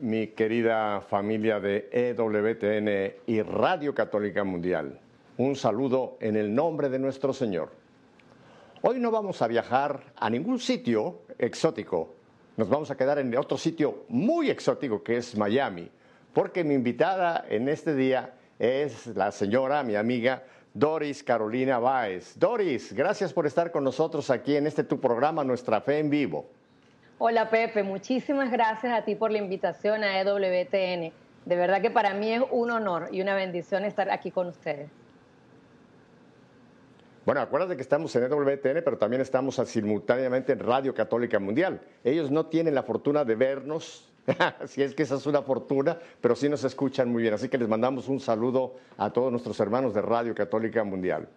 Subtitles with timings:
[0.00, 5.00] mi querida familia de EWTN y Radio Católica Mundial?
[5.38, 7.70] Un saludo en el nombre de nuestro Señor.
[8.82, 12.14] Hoy no vamos a viajar a ningún sitio exótico,
[12.58, 15.88] nos vamos a quedar en otro sitio muy exótico que es Miami,
[16.34, 20.42] porque mi invitada en este día es la señora, mi amiga
[20.74, 22.38] Doris Carolina Báez.
[22.38, 26.50] Doris, gracias por estar con nosotros aquí en este tu programa, Nuestra Fe en Vivo.
[27.18, 31.12] Hola Pepe, muchísimas gracias a ti por la invitación a EWTN.
[31.44, 34.90] De verdad que para mí es un honor y una bendición estar aquí con ustedes.
[37.24, 41.80] Bueno, acuérdate que estamos en EWTN, pero también estamos simultáneamente en Radio Católica Mundial.
[42.02, 44.10] Ellos no tienen la fortuna de vernos,
[44.66, 47.34] si es que esa es una fortuna, pero sí nos escuchan muy bien.
[47.34, 51.28] Así que les mandamos un saludo a todos nuestros hermanos de Radio Católica Mundial.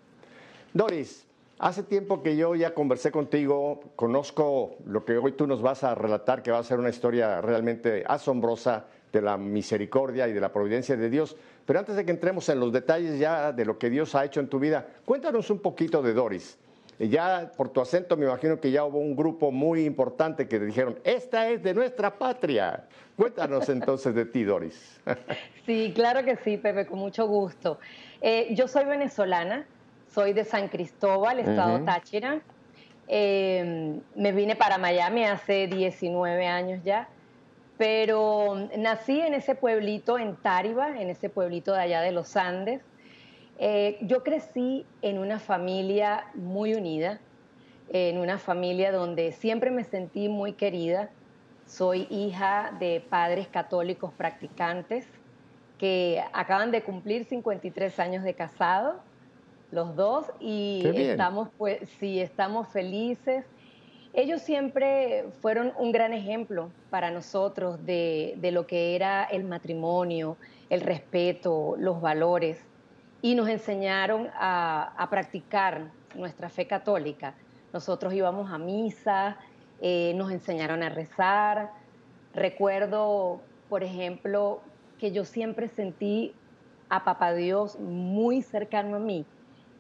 [0.74, 1.27] Doris,
[1.60, 5.96] hace tiempo que yo ya conversé contigo, conozco lo que hoy tú nos vas a
[5.96, 10.52] relatar, que va a ser una historia realmente asombrosa de la misericordia y de la
[10.52, 11.36] providencia de Dios.
[11.66, 14.40] Pero antes de que entremos en los detalles ya de lo que Dios ha hecho
[14.40, 16.58] en tu vida, cuéntanos un poquito de Doris.
[17.00, 20.98] Ya por tu acento me imagino que ya hubo un grupo muy importante que dijeron,
[21.04, 22.88] esta es de nuestra patria.
[23.16, 25.00] Cuéntanos entonces de ti, Doris.
[25.66, 27.78] Sí, claro que sí, Pepe, con mucho gusto.
[28.22, 29.68] Eh, yo soy venezolana,
[30.14, 32.42] soy de San Cristóbal, estado Táchira.
[33.08, 37.08] Eh, me vine para Miami hace 19 años ya
[37.78, 42.82] pero nací en ese pueblito, en Táriba, en ese pueblito de allá de los Andes.
[43.60, 47.20] Eh, yo crecí en una familia muy unida,
[47.90, 51.10] en una familia donde siempre me sentí muy querida.
[51.68, 55.08] Soy hija de padres católicos practicantes
[55.78, 59.00] que acaban de cumplir 53 años de casado,
[59.72, 63.46] los dos, y estamos, pues, sí, estamos felices
[64.18, 70.38] ellos siempre fueron un gran ejemplo para nosotros de, lo que era el matrimonio,
[70.72, 72.60] el respeto, los valores,
[73.22, 77.36] y nos enseñaron a, practicar nuestra fe católica.
[77.72, 79.38] Nosotros íbamos a misa,
[79.82, 81.70] eh, nos enseñaron a rezar.
[82.34, 83.40] Recuerdo,
[83.70, 84.62] por ejemplo,
[84.98, 86.34] que yo siempre sentí
[86.90, 89.28] a Papá Dios muy cercano a mí.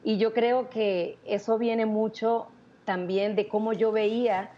[0.07, 2.47] Y yo creo que eso viene mucho
[2.85, 4.51] también de cómo yo veía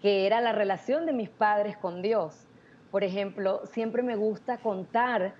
[0.00, 2.46] que era la relación de mis padres con Dios.
[2.90, 5.34] Por ejemplo, siempre me gusta contar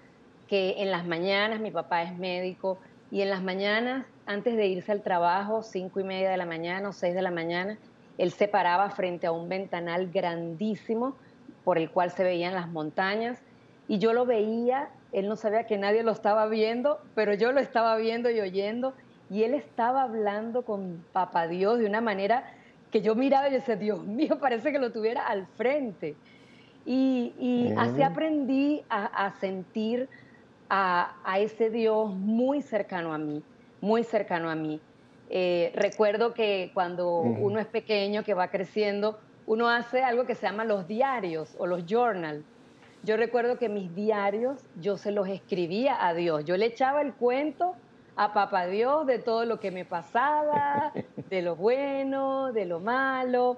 [0.48, 2.78] que en las mañanas, mi papá es médico,
[3.10, 6.90] y en las mañanas, antes de irse al trabajo, cinco y media de la mañana
[6.90, 7.78] o seis de la mañana,
[8.18, 11.16] él se paraba frente a un ventanal grandísimo
[11.64, 13.40] por el cual se veían las montañas,
[13.88, 17.60] y yo lo veía, él no sabía que nadie lo estaba viendo, pero yo lo
[17.60, 18.92] estaba viendo y oyendo,
[19.34, 22.44] y él estaba hablando con Papá Dios de una manera
[22.92, 26.14] que yo miraba y decía, Dios mío, parece que lo tuviera al frente.
[26.86, 30.08] Y, así aprendí a, sentir
[30.70, 33.42] a, ese Dios muy cercano a mí,
[33.80, 34.80] muy cercano a mí.
[35.30, 40.46] Eh, recuerdo que cuando uno es pequeño, que va creciendo, uno hace algo que se
[40.46, 42.44] llama los diarios o los journals.
[43.02, 46.44] Yo recuerdo que mis diarios yo se los escribía a Dios.
[46.44, 47.74] Yo le echaba el cuento
[48.16, 50.92] a papá Dios de todo lo que me pasaba,
[51.30, 53.56] de lo bueno, de lo malo,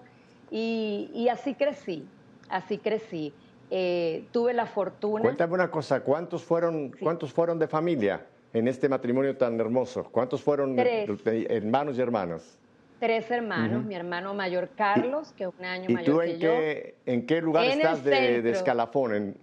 [0.51, 2.07] y, así crecí,
[2.49, 3.33] así crecí.
[3.69, 5.23] Eh, tuve la fortuna.
[5.23, 10.05] Cuéntame una cosa, ¿cuántos fueron, ¿cuántos fueron de familia en este matrimonio tan hermoso?
[10.05, 12.59] ¿Cuántos fueron hermanos y hermanas?
[13.01, 17.27] Tres hermanos, mi hermano mayor Carlos, que es un año mayor tú en qué, ¿En
[17.27, 19.15] qué lugar estás de, escalafón?
[19.15, 19.37] En,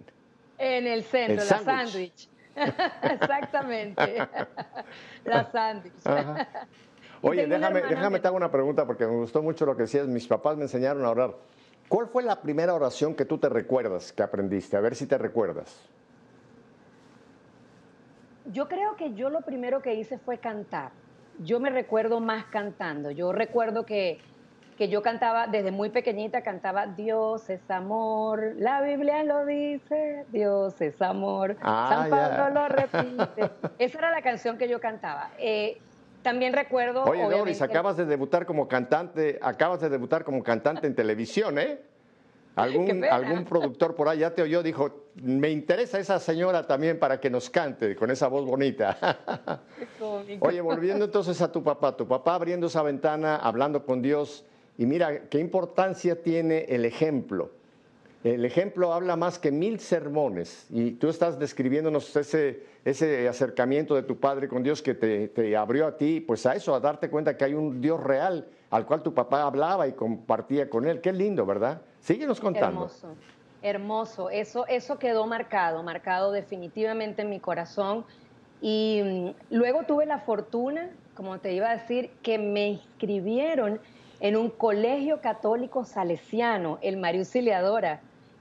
[0.58, 2.28] en el centro, la sándwich.
[3.02, 4.28] Exactamente.
[5.24, 5.92] la sándwich.
[7.22, 10.06] Oye, déjame, déjame te hago una pregunta porque me gustó mucho lo que decías.
[10.06, 11.34] Mis papás me enseñaron a orar.
[11.88, 14.76] ¿Cuál fue la primera oración que tú te recuerdas que aprendiste?
[14.76, 15.88] A ver si te recuerdas.
[18.46, 20.92] Yo creo que yo lo primero que hice fue cantar.
[21.38, 23.10] Yo me recuerdo más cantando.
[23.10, 24.18] Yo recuerdo que
[24.76, 30.80] que yo cantaba desde muy pequeñita, cantaba Dios es amor, la Biblia lo dice, Dios
[30.80, 33.50] es amor, ah, San Pablo lo repite.
[33.78, 35.30] Esa era la canción que yo cantaba.
[35.38, 35.78] Eh,
[36.22, 37.04] también recuerdo.
[37.04, 41.80] Oye, Doris, acabas de debutar como cantante, acabas de debutar como cantante en televisión, ¿eh?
[42.56, 47.18] Algún, algún productor por ahí ya te oyó, dijo, me interesa esa señora también para
[47.18, 48.96] que nos cante con esa voz bonita.
[50.38, 54.44] Oye, volviendo entonces a tu papá, tu papá abriendo esa ventana, hablando con Dios,
[54.76, 57.50] y mira, qué importancia tiene el ejemplo.
[58.24, 64.02] El ejemplo habla más que mil sermones y tú estás describiéndonos ese, ese acercamiento de
[64.02, 67.36] tu Padre con Dios que te, abrió a ti, pues a eso, a darte cuenta
[67.36, 71.02] que hay un Dios real al cual tu papá hablaba y compartía con él.
[71.02, 71.82] Qué lindo, ¿verdad?
[72.00, 72.86] Síguenos contando.
[72.86, 73.14] Hermoso,
[73.60, 78.06] Hermoso, eso, eso quedó marcado, marcado definitivamente en mi corazón.
[78.62, 83.80] Y mm, luego tuve la fortuna, como te iba a decir, que me inscribieron
[84.20, 87.24] en un colegio católico salesiano, el María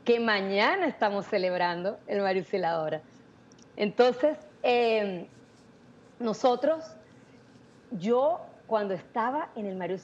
[0.06, 3.02] que mañana estamos celebrando el María.
[3.76, 5.26] Entonces, em,
[6.20, 6.84] nosotros,
[7.92, 9.98] yo cuando estaba en el María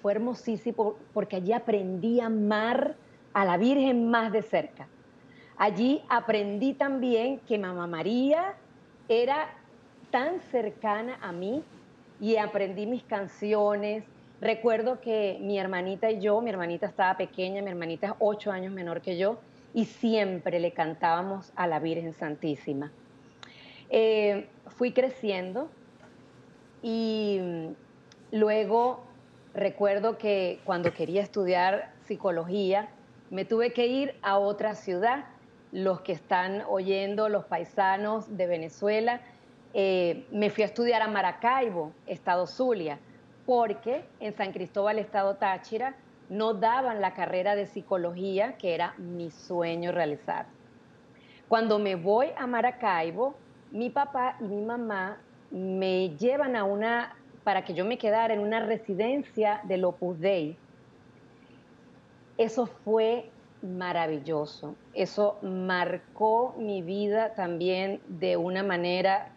[0.00, 2.94] fue hermosísimo porque allí aprendí a amar
[3.32, 4.88] a la Virgen más de cerca.
[5.58, 8.54] Allí aprendí también que Mamá María
[9.08, 9.48] era
[10.10, 11.62] tan cercana a mí
[12.20, 14.04] y aprendí mis canciones.
[14.40, 18.72] Recuerdo que mi hermanita y yo, mi hermanita estaba pequeña, mi hermanita es ocho años
[18.72, 19.38] menor que yo,
[19.72, 22.92] y siempre le cantábamos a la Virgen Santísima.
[23.88, 25.70] Eh, fui creciendo
[26.82, 27.40] y
[28.30, 29.04] luego
[29.54, 32.88] recuerdo que cuando quería estudiar psicología,
[33.30, 35.24] me tuve que ir a otra ciudad.
[35.72, 39.20] Los que están oyendo, los paisanos de Venezuela,
[39.74, 42.98] eh, me fui a estudiar a Maracaibo, estado Zulia,
[43.46, 45.94] porque en San Cristóbal, estado Táchira,
[46.28, 50.46] no daban la carrera de psicología que era mi sueño realizar.
[51.48, 53.36] Cuando me voy a Maracaibo,
[53.70, 55.18] mi papá y mi mamá
[55.50, 57.14] me llevan a una,
[57.44, 60.56] para que yo me quedara en una residencia del Opus Dei,
[62.36, 63.30] eso fue
[63.62, 64.74] maravilloso.
[64.92, 69.30] Eso marcó mi vida también de una manera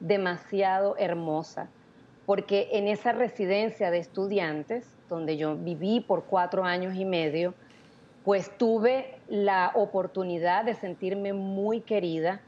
[0.00, 1.68] demasiado hermosa,
[2.26, 7.54] porque en esa residencia de estudiantes, donde yo viví por cuatro años y medio,
[8.24, 12.40] pues tuve la oportunidad de sentirme muy querida,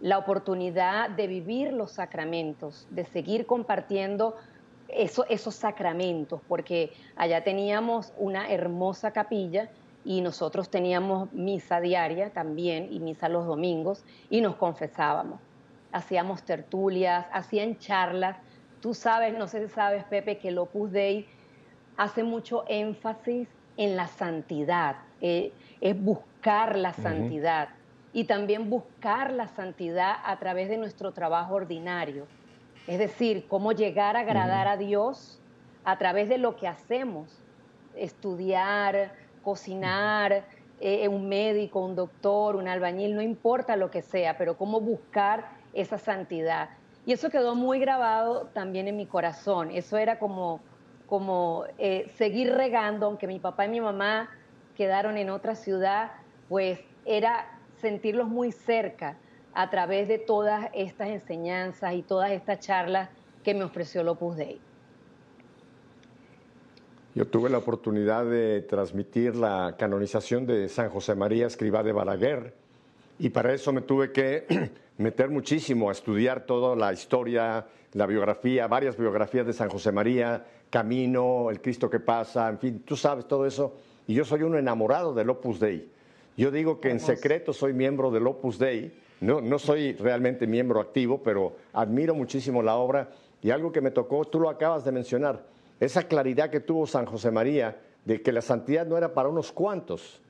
[0.00, 4.36] la oportunidad de vivir los sacramentos, de seguir compartiendo
[4.88, 9.70] esos sacramentos, porque allá teníamos una hermosa capilla
[10.04, 15.40] y nosotros teníamos misa diaria también y misa los domingos y nos confesábamos.
[15.92, 18.36] Hacíamos tertulias, hacían charlas.
[18.82, 21.28] Tú sabes, no sé si sabes, Pepe, que el Opus Dei
[21.96, 27.68] hace mucho énfasis en la santidad, eh, es buscar la santidad
[28.12, 32.26] y también buscar la santidad a través de nuestro trabajo ordinario.
[32.88, 35.40] Es decir, cómo llegar a agradar a Dios
[35.84, 37.40] a través de lo que hacemos,
[37.94, 39.12] estudiar,
[39.44, 40.44] cocinar,
[40.80, 45.50] eh, un médico, un doctor, un albañil, no importa lo que sea, pero cómo buscar
[45.72, 46.70] esa santidad.
[47.04, 49.70] Y eso quedó muy grabado también en mi corazón.
[49.70, 50.60] Eso era como,
[51.06, 54.30] como eh, seguir regando, aunque mi papá y mi mamá
[54.76, 56.12] quedaron en otra ciudad,
[56.48, 59.16] pues era sentirlos muy cerca
[59.52, 63.10] a través de todas estas enseñanzas y todas estas charlas
[63.42, 64.60] que me ofreció el Opus Dei.
[67.14, 72.61] Yo tuve la oportunidad de transmitir la canonización de San José María Escribá de Balaguer
[73.22, 78.66] y para eso me tuve que meter muchísimo a estudiar toda la historia, la biografía,
[78.66, 83.28] varias biografías de San José María, Camino, El Cristo que pasa, en fin, tú sabes
[83.28, 83.74] todo eso.
[84.08, 85.88] Y yo soy un enamorado del Opus Dei.
[86.36, 90.80] Yo digo que en secreto soy miembro del Opus Dei no, no soy realmente miembro
[90.80, 93.10] activo, pero admiro muchísimo la obra
[93.40, 95.44] y algo que me tocó, tú lo acabas de mencionar,
[95.78, 99.52] esa claridad que tuvo San José María de que la santidad no era para unos
[99.52, 100.20] cuantos.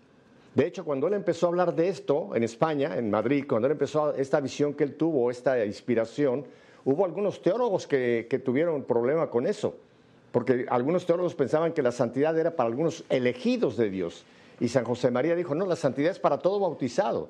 [0.55, 3.73] De hecho, cuando él empezó a hablar de esto en España, en Madrid, cuando él
[3.73, 6.45] empezó esta visión que él tuvo, esta inspiración,
[6.85, 9.75] hubo algunos teólogos que, que tuvieron problema con eso,
[10.31, 14.25] porque algunos teólogos pensaban que la santidad era para algunos elegidos de Dios.
[14.61, 17.29] Y San José María dijo, no, la santidad es para todo bautizado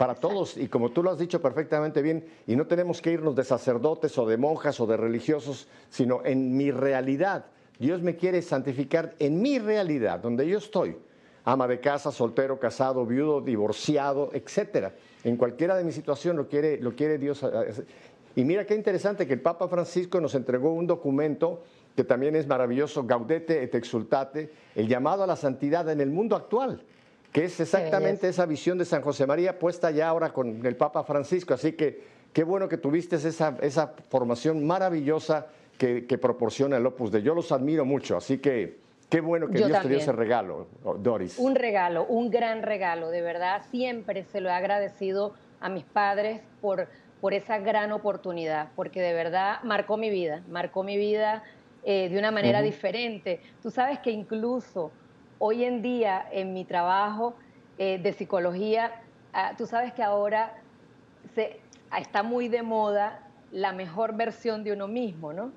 [0.00, 3.36] para todos, y como tú lo has dicho perfectamente bien, y no tenemos que irnos
[3.36, 7.44] de sacerdotes o de monjas o de religiosos, sino en mi realidad.
[7.78, 10.96] Dios me quiere santificar en mi realidad, donde yo estoy.
[11.44, 14.94] Ama de casa, soltero, casado, viudo, divorciado, etcétera.
[15.24, 17.44] En cualquiera de mis situaciones lo quiere, lo quiere Dios.
[18.36, 21.62] Y mira qué interesante que el Papa Francisco nos entregó un documento
[21.96, 26.36] que también es maravilloso, Gaudete et Exultate, el llamado a la santidad en el mundo
[26.36, 26.82] actual
[27.32, 31.04] que es exactamente esa visión de San José María puesta ya ahora con el Papa
[31.04, 31.54] Francisco.
[31.54, 35.46] Así que qué bueno que tuviste esa, esa formación maravillosa
[35.78, 38.78] que, proporciona el Opus de Yo los admiro mucho, así que
[39.10, 41.38] qué bueno que Dios te dio ese regalo, Doris.
[41.38, 43.62] Un regalo, un gran regalo, de verdad.
[43.70, 46.88] Siempre se lo he agradecido a mis padres por,
[47.20, 51.42] por esa gran oportunidad, porque de verdad marcó mi vida, marcó mi vida
[51.82, 53.40] eh, de una manera diferente.
[53.62, 54.92] Tú sabes que incluso
[55.38, 57.34] hoy en día en mi trabajo
[57.78, 59.02] eh, de psicología,
[59.32, 60.54] ah, tú sabes que ahora
[61.34, 61.60] se,
[61.98, 65.52] está muy de moda la mejor versión de uno mismo, ¿no?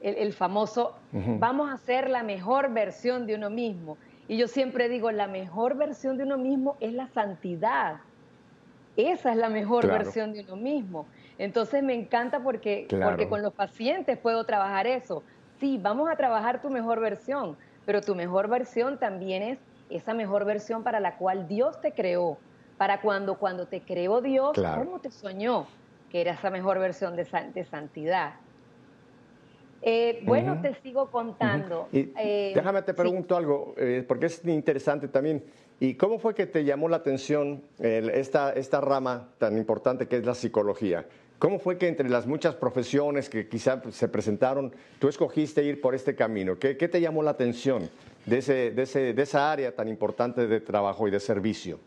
[0.00, 3.96] El, famoso, vamos a ser la mejor versión de uno mismo.
[4.28, 7.96] Y yo siempre digo, la mejor versión de uno mismo es la santidad.
[8.96, 11.06] Esa es la mejor versión de uno mismo.
[11.38, 15.22] Entonces me encanta porque, porque con los pacientes puedo trabajar eso.
[15.58, 20.44] Sí, vamos a trabajar tu mejor versión, pero tu mejor versión también es esa mejor
[20.44, 22.38] versión para la cual Dios te creó.
[22.76, 25.66] Para cuando, cuando te creó Dios, ¿cómo te soñó?
[26.10, 28.34] Que era esa mejor versión de, de santidad.
[29.82, 31.88] Eh, bueno, te sigo contando.
[31.92, 35.44] Eh, déjame te pregunto algo, eh, porque es interesante también.
[35.80, 40.26] ¿Y cómo fue que te llamó la atención esta, esta rama tan importante que es
[40.26, 41.06] la psicología?
[41.38, 45.94] ¿Cómo fue que entre las muchas profesiones que quizá se presentaron, tú escogiste ir por
[45.94, 46.58] este camino?
[46.58, 47.88] ¿Qué, te llamó la atención
[48.26, 51.78] de, ese, de, ese, de esa área tan importante de trabajo y de servicio?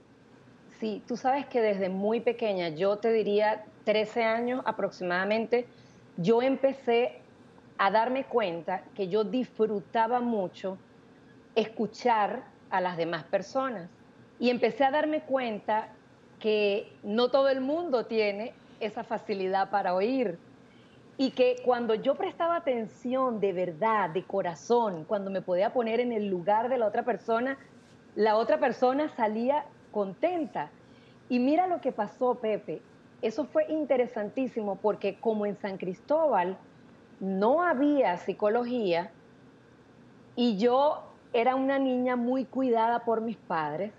[0.79, 5.65] Sí, tú sabes que desde muy pequeña, yo te diría 13 años aproximadamente,
[6.15, 7.20] yo empecé
[7.83, 10.77] a darme cuenta que yo disfrutaba mucho
[11.55, 13.89] escuchar a las demás personas.
[14.37, 15.87] Y empecé a darme cuenta
[16.39, 20.37] que no todo el mundo tiene esa facilidad para oír.
[21.17, 26.11] Y que cuando yo prestaba atención de verdad, de corazón, cuando me podía poner en
[26.11, 27.57] el lugar de la otra persona,
[28.13, 30.69] la otra persona salía contenta.
[31.29, 32.79] Y mira lo que pasó, Pepe.
[33.23, 36.59] Eso fue interesantísimo porque como en San Cristóbal
[37.21, 39.11] no había psicología
[40.35, 43.93] y yo era una niña muy cuidada por mis padres,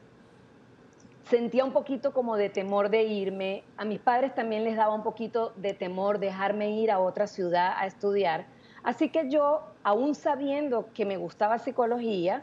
[1.25, 3.63] sentía un poquito como de temor de irme.
[3.77, 7.75] A mis padres también les daba un poquito de temor dejarme ir a otra ciudad
[7.77, 8.45] a estudiar.
[8.83, 12.43] Así que yo, aún sabiendo que me gustaba psicología,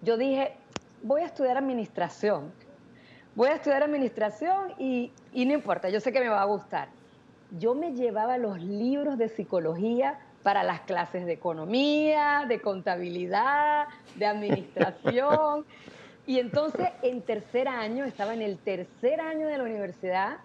[0.00, 0.54] yo dije,
[1.02, 2.52] voy a estudiar administración.
[3.34, 6.88] Voy a estudiar administración y, y no importa, yo sé que me va a gustar.
[7.58, 14.26] Yo me llevaba los libros de psicología para las clases de economía, de contabilidad, de
[14.26, 15.64] administración.
[16.26, 20.36] Y entonces en tercer año, estaba en el tercer año de la universidad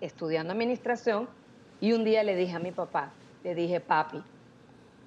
[0.00, 1.28] estudiando administración
[1.80, 3.10] y un día le dije a mi papá,
[3.42, 4.22] le dije, papi,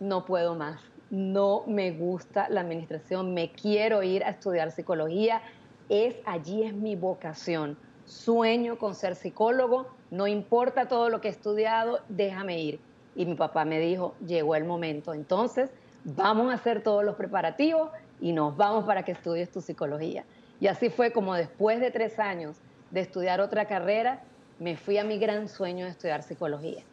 [0.02, 5.42] no puedo más, no me gusta la administración, me quiero ir a estudiar psicología,
[5.88, 11.32] es allí es mi vocación, sueño con ser psicólogo, no importa todo lo que he
[11.32, 12.80] estudiado, déjame ir.
[13.16, 15.70] Y mi papá me dijo, llegó el momento, entonces
[16.04, 17.90] vamos a hacer todos los preparativos
[18.22, 20.24] y nos vamos para que estudies tu psicología.
[20.60, 22.58] Y así fue como después de tres años
[22.92, 24.22] de estudiar otra carrera,
[24.60, 26.84] me fui a mi gran sueño de estudiar psicología.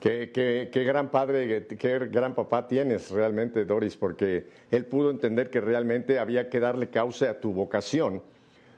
[0.00, 6.20] Qué, gran padre, qué gran papá tienes realmente, Doris, porque él pudo entender que realmente
[6.20, 8.22] había que darle causa a tu vocación.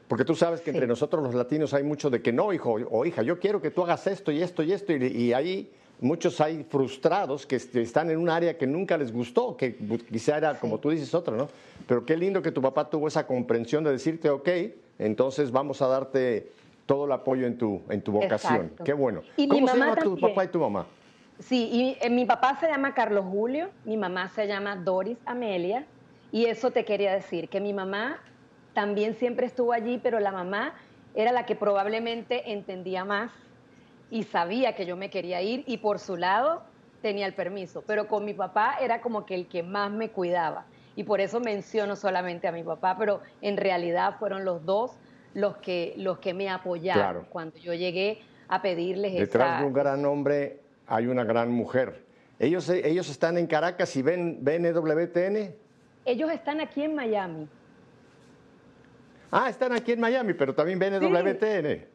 [0.09, 3.05] Porque tú sabes que entre nosotros los latinos hay mucho de que no, hijo o
[3.05, 6.41] hija, yo quiero que tú hagas esto y esto y esto, y, y ahí muchos
[6.41, 9.77] hay frustrados que están en un área que nunca les gustó, que
[10.11, 11.49] quizá era, como tú dices, otra, ¿no?
[11.87, 14.49] Pero qué lindo que tu papá tuvo esa comprensión de decirte, ok,
[14.99, 16.51] entonces vamos a darte
[16.87, 18.73] todo el apoyo en tu, en tu vocación.
[18.85, 19.23] Qué bueno.
[19.37, 20.87] ¿Cómo se llama tu papá y tu mamá?
[21.39, 25.87] Sí, y, eh, mi papá se llama Carlos Julio, mi mamá se llama Doris Amelia,
[26.33, 28.21] y eso te quería decir, que mi mamá
[28.79, 30.73] también siempre estuvo allí, pero la mamá
[31.13, 33.33] era la que probablemente entendía más
[34.09, 36.63] y sabía que yo me quería ir y por su lado
[37.03, 40.67] tenía el permiso, pero con mi papá era como que el que más me cuidaba
[40.95, 44.97] y por eso menciono solamente a mi papá, pero en realidad fueron los dos
[45.35, 50.07] los que, los que me apoyaron cuando yo llegué a pedirles Detrás de un gran
[50.07, 52.05] hombre hay una gran mujer.
[52.39, 55.53] ¿Ellos, ellos están en Caracas y ven, ven EWTN?
[56.05, 57.49] Ellos están aquí en Miami.
[59.31, 61.87] Ah, están aquí en Miami, pero también ven EWTN.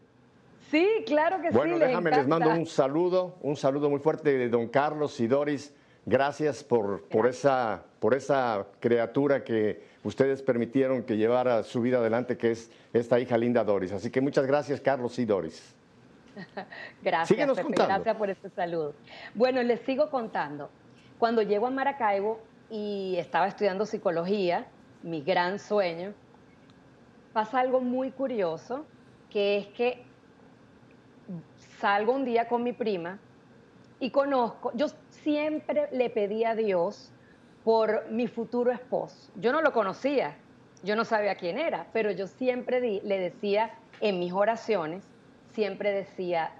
[0.69, 1.55] Sí, claro que sí.
[1.55, 5.73] Bueno, déjame, les mando un saludo, un saludo muy fuerte de don Carlos y Doris.
[6.05, 12.37] Gracias por, por, esa, por esa criatura que ustedes permitieron que llevara su vida adelante,
[12.37, 13.93] que es esta hija linda Doris.
[13.93, 15.75] Así que muchas gracias, Carlos y Doris.
[17.03, 18.93] gracias, gracias por este saludo.
[19.33, 20.69] Bueno, les sigo contando.
[21.19, 24.65] Cuando llego a Maracaibo y estaba estudiando psicología,
[25.03, 26.13] mi gran sueño,
[27.33, 28.85] pasa algo muy curioso,
[29.29, 30.03] que es que
[31.79, 33.19] salgo un día con mi prima
[33.99, 37.11] y conozco, yo siempre le pedí a Dios
[37.63, 39.31] por mi futuro esposo.
[39.35, 40.35] Yo no lo conocía,
[40.83, 43.71] yo no sabía quién era, pero yo siempre le decía
[44.01, 45.03] en mis oraciones,
[45.53, 46.51] siempre decía,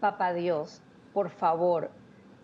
[0.00, 0.80] papá Dios,
[1.12, 1.90] por favor,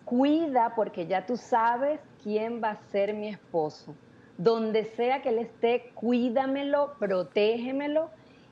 [0.05, 3.95] cuida porque ya tú sabes quién va a ser mi esposo.
[4.39, 8.09] Donde sea que él esté, cuídamelo, protégemelo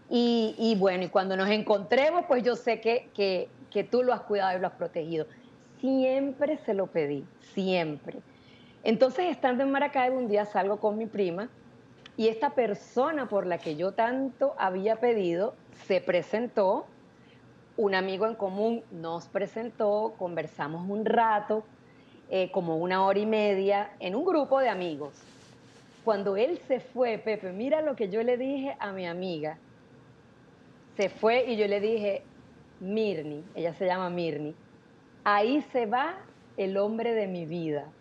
[0.09, 4.57] y, bueno, y cuando nos encontremos, pues yo sé que, que, tú lo has cuidado
[4.57, 5.27] y lo has protegido.
[5.79, 8.19] Siempre se lo pedí, siempre.
[8.83, 11.49] Entonces, estando en Maracaibo, un día salgo con mi prima
[12.17, 16.85] y esta persona por la que yo tanto había pedido se presentó,
[17.77, 21.63] un amigo en común nos presentó, conversamos un rato,
[22.29, 25.13] eh, como una hora y media, en un grupo de amigos.
[26.07, 29.57] Cuando él se fue, Pepe, mira lo que yo le dije a mi amiga.
[30.95, 32.23] Se fue y yo le dije,
[32.79, 34.55] Mirni, ella se llama Mirni,
[35.25, 36.15] ahí se va
[36.55, 37.91] el hombre de mi vida.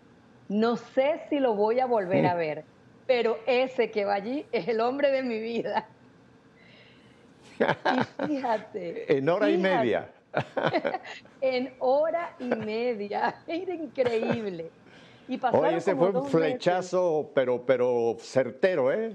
[0.47, 2.63] No sé si lo voy a volver a ver,
[3.07, 5.85] pero ese que va allí es el hombre de mi vida.
[7.59, 9.17] Y fíjate.
[9.17, 10.09] en hora y media.
[11.41, 13.35] en hora y media.
[13.47, 14.71] Era increíble.
[15.29, 19.13] Y Oye, ese fue un flechazo, pero, pero certero, ¿eh?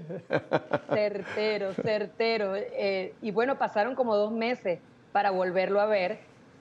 [0.93, 2.55] Certero, certero.
[2.55, 4.79] Eh, y bueno, pasaron como dos meses
[5.11, 6.19] para volverlo a ver.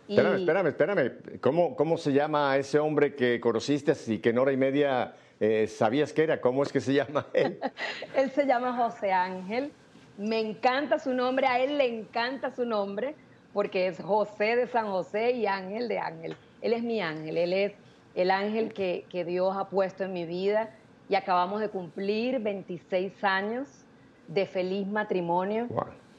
[0.09, 1.41] Espérame, espérame, espérame.
[1.41, 5.67] ¿Cómo, ¿Cómo se llama ese hombre que conociste y que en hora y media eh,
[5.67, 6.41] sabías que era?
[6.41, 7.59] ¿Cómo es que se llama él?
[8.17, 9.71] él se llama José Ángel.
[10.17, 13.15] Me encanta su nombre, a él le encanta su nombre,
[13.53, 16.37] porque es José de San José y Ángel de Ángel.
[16.61, 17.73] Él es mi ángel, él es
[18.15, 20.71] el ángel que, Dios ha puesto en mi vida
[21.09, 23.69] y acabamos de cumplir 26 años
[24.29, 25.69] de feliz matrimonio.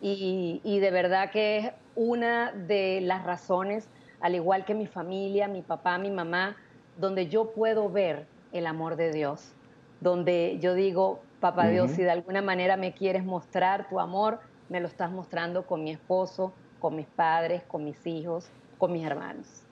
[0.01, 3.87] Y, y, de verdad que es una de las razones,
[4.19, 6.57] al igual que mi familia, mi papá, mi mamá,
[6.97, 9.53] donde yo puedo ver el amor de Dios,
[10.01, 14.79] donde yo digo, papá Dios, si de alguna manera me quieres mostrar tu amor, me
[14.79, 19.62] lo estás mostrando con mi esposo, con mis padres, con mis hijos, con mis hermanos.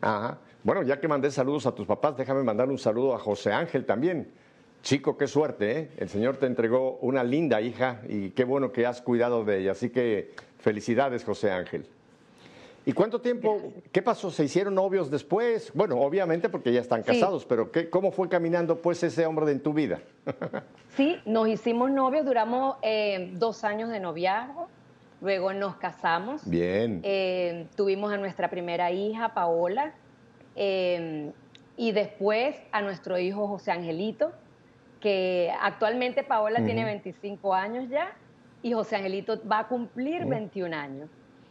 [0.00, 0.38] Ajá.
[0.62, 3.86] Bueno, ya que mandé saludos a tus papás, déjame mandar un saludo a José Ángel
[3.86, 4.30] también.
[4.82, 5.90] Chico, qué suerte, ¿eh?
[5.98, 9.72] El Señor te entregó una linda hija y qué bueno que has cuidado de ella.
[9.72, 11.86] Así que felicidades, José Ángel.
[12.86, 14.30] ¿Y cuánto tiempo, qué pasó?
[14.30, 15.70] ¿Se hicieron novios después?
[15.74, 19.60] Bueno, obviamente porque ya están casados, pero ¿qué, ¿cómo fue caminando pues ese hombre en
[19.60, 20.00] tu vida?
[20.96, 24.68] sí, nos hicimos novios, duramos eh, dos años de noviazgo,
[25.20, 26.48] luego nos casamos.
[26.48, 27.00] Bien.
[27.02, 29.92] Eh, tuvimos a nuestra primera hija, Paola,
[30.56, 31.32] eh,
[31.76, 34.32] y después a nuestro hijo José Angelito
[35.00, 38.12] que actualmente Paola tiene 25 años ya
[38.62, 41.08] y José Angelito va a cumplir 21 años.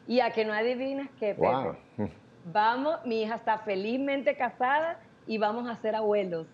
[0.07, 2.11] Y a que no adivinas qué, Pepe.
[2.45, 6.47] Vamos, mi hija está felizmente casada y vamos a ser abuelos.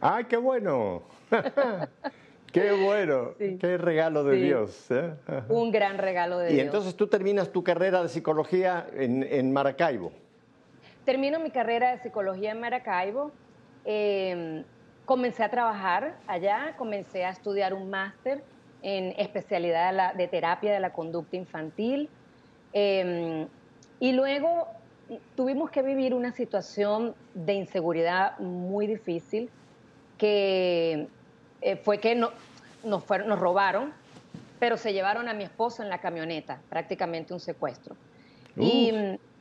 [0.00, 1.02] ¡Ay, qué bueno!
[2.52, 3.34] ¡Qué bueno!
[3.38, 4.90] ¡Qué regalo de Dios!
[4.90, 5.14] ¿eh?
[5.48, 6.58] Un gran regalo de Dios.
[6.58, 10.12] Y entonces tú terminas tu carrera de psicología en, en Maracaibo.
[11.04, 13.32] Termino mi carrera de psicología en Maracaibo.
[13.84, 14.64] Eh,
[15.08, 18.42] Comencé a trabajar allá, comencé a estudiar un máster
[18.82, 22.10] en especialidad de, terapia de la conducta infantil.
[22.74, 23.48] Em,
[24.00, 24.68] y luego
[25.34, 29.48] tuvimos que vivir una situación de inseguridad muy difícil,
[30.18, 31.08] que
[31.60, 32.30] eh, fue que no,
[32.84, 33.92] nos, fueron, nos robaron,
[34.58, 37.96] pero se llevaron a mi esposo en la camioneta, prácticamente un secuestro.
[38.56, 38.92] Y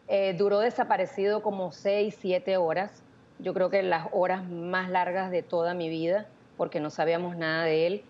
[0.08, 3.04] eh, duró desaparecido como seis, siete horas
[3.40, 6.26] yo creo que las horas más largas de toda mi vida,
[6.58, 8.04] porque no sabíamos nada de él.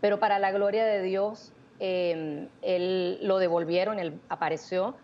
[0.00, 4.96] Pero para la gloria de Dios, em, él lo devolvieron, él apareció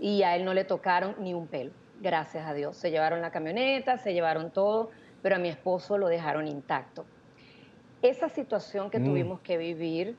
[0.00, 2.76] y a él no le tocaron ni un pelo, gracias a Dios.
[2.76, 4.90] Se llevaron la camioneta, se llevaron todo,
[5.22, 7.04] pero a mi esposo lo dejaron intacto.
[8.04, 9.04] Esa situación que mm.
[9.06, 10.14] tuvimos que vivir,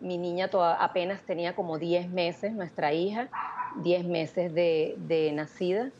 [0.00, 3.28] mi niña apenas tenía como 10 meses, nuestra hija,
[3.76, 5.92] 10 meses de, nacida.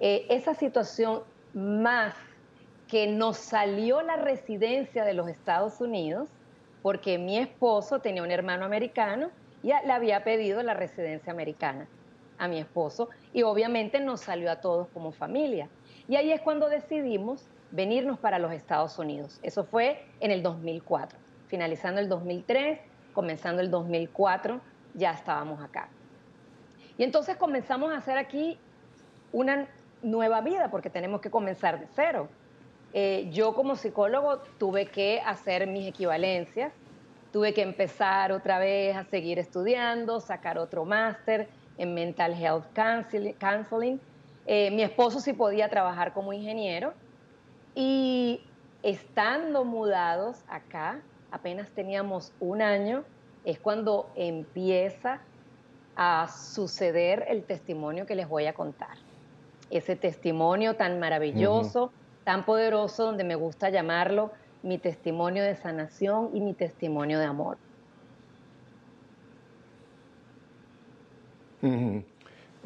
[0.00, 2.16] Eh, esa situación más
[2.88, 6.28] que nos salió la residencia de los Estados Unidos,
[6.82, 9.30] porque mi esposo tenía un hermano americano
[9.62, 11.86] y le había pedido la residencia americana
[12.36, 15.68] a mi esposo y obviamente nos salió a todos como familia.
[16.08, 19.40] Y ahí es cuando decidimos venirnos para los Estados Unidos.
[19.42, 21.18] Eso fue en el 2004.
[21.48, 22.78] Finalizando el 2003,
[23.12, 24.60] comenzando el 2004,
[24.94, 25.88] ya estábamos acá.
[26.96, 28.58] Y entonces comenzamos a hacer aquí
[29.32, 29.66] una
[30.02, 32.28] nueva vida porque tenemos que comenzar de cero.
[32.92, 36.72] Eh, yo como psicólogo tuve que hacer mis equivalencias,
[37.32, 42.66] tuve que empezar otra vez a seguir estudiando, sacar otro máster en Mental Health
[43.40, 44.00] Counseling.
[44.46, 46.94] Eh, mi esposo sí podía trabajar como ingeniero
[47.74, 48.40] y
[48.82, 53.04] estando mudados acá, apenas teníamos un año,
[53.44, 55.20] es cuando empieza
[55.96, 58.96] a suceder el testimonio que les voy a contar
[59.70, 61.90] ese testimonio tan maravilloso,
[62.24, 64.30] tan poderoso, donde me gusta llamarlo
[64.62, 67.58] mi testimonio de sanación y mi testimonio de amor.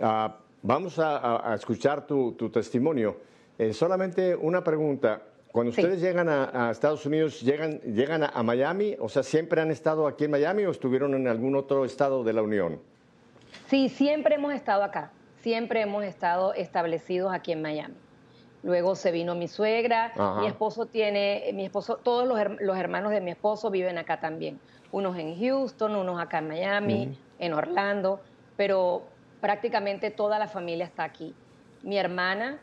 [0.01, 3.16] Ah, vamos a, escuchar tu, testimonio.
[3.59, 5.23] Eh, solamente una pregunta.
[5.51, 8.97] Cuando ustedes llegan a, Estados Unidos, ¿llegan, llegan a, Miami?
[9.01, 12.33] O sea, ¿siempre han estado aquí en Miami o estuvieron en algún otro estado de
[12.33, 12.81] la Unión?
[13.66, 15.11] Sí, siempre hemos estado acá.
[15.40, 17.94] Siempre hemos estado establecidos aquí en Miami.
[18.62, 23.31] Luego se vino mi suegra, mi esposo tiene, mi esposo, todos los, hermanos de mi
[23.31, 24.61] esposo viven acá también.
[24.90, 28.21] Unos en Houston, unos acá en Miami, en Orlando,
[28.57, 29.05] pero
[29.40, 31.35] prácticamente toda la familia está aquí.
[31.83, 32.59] Mi hermana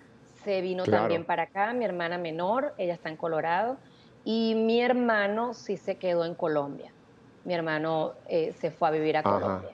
[0.46, 3.78] se vino también para acá, mi hermana menor, ella está en Colorado,
[4.24, 6.92] y mi hermano sí se quedó en Colombia.
[7.44, 9.72] Mi hermano eh, se fue a vivir a Colombia.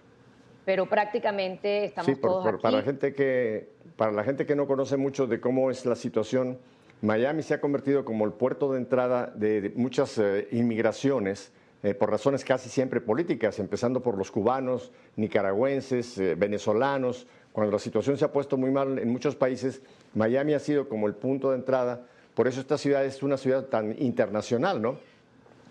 [0.65, 2.57] Pero prácticamente estamos todos aquí.
[2.61, 5.95] Para la gente que para la gente que no conoce mucho de cómo es la
[5.95, 6.57] situación,
[7.01, 11.51] Miami se ha convertido como el puerto de entrada de, muchas eh, inmigraciones
[11.83, 17.27] eh, por razones casi siempre políticas, empezando por los cubanos, nicaragüenses, venezolanos.
[17.51, 19.81] Cuando la situación se ha puesto muy mal en muchos países,
[20.13, 22.05] Miami ha sido como el punto de entrada.
[22.33, 24.97] Por eso esta ciudad es una ciudad tan internacional, ¿no?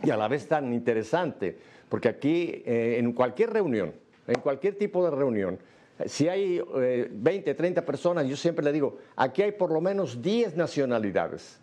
[0.02, 3.92] Y a la vez tan interesante, porque aquí en cualquier reunión,
[4.26, 5.58] en cualquier tipo de reunión,
[6.06, 6.60] si hay
[7.10, 11.58] 20, eh, 30 personas, yo siempre le digo, aquí hay por lo menos 10 nacionalidades.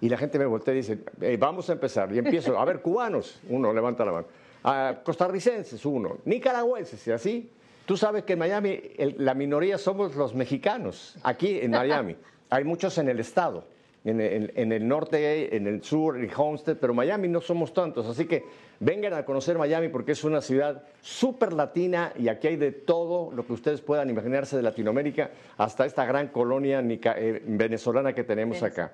[0.00, 0.98] Y la gente me voltea y dice,
[1.38, 2.12] vamos a empezar.
[2.12, 4.26] Y empiezo, a ver, cubanos, uno levanta la mano,
[4.62, 7.50] a costarricenses, uno, nicaragüenses, y así.
[7.86, 8.80] Tú sabes que en Miami
[9.18, 12.16] la minoría somos los mexicanos, aquí en Miami.
[12.50, 13.64] Hay muchos en el estado
[14.04, 18.06] en, el norte, en el sur, en Homestead, pero Miami no somos tantos.
[18.06, 18.44] Así que
[18.80, 23.32] vengan a conocer Miami porque es una ciudad súper latina y aquí hay de todo
[23.32, 28.62] lo que ustedes puedan imaginarse de Latinoamérica hasta esta gran colonia eh, venezolana que tenemos
[28.62, 28.92] acá.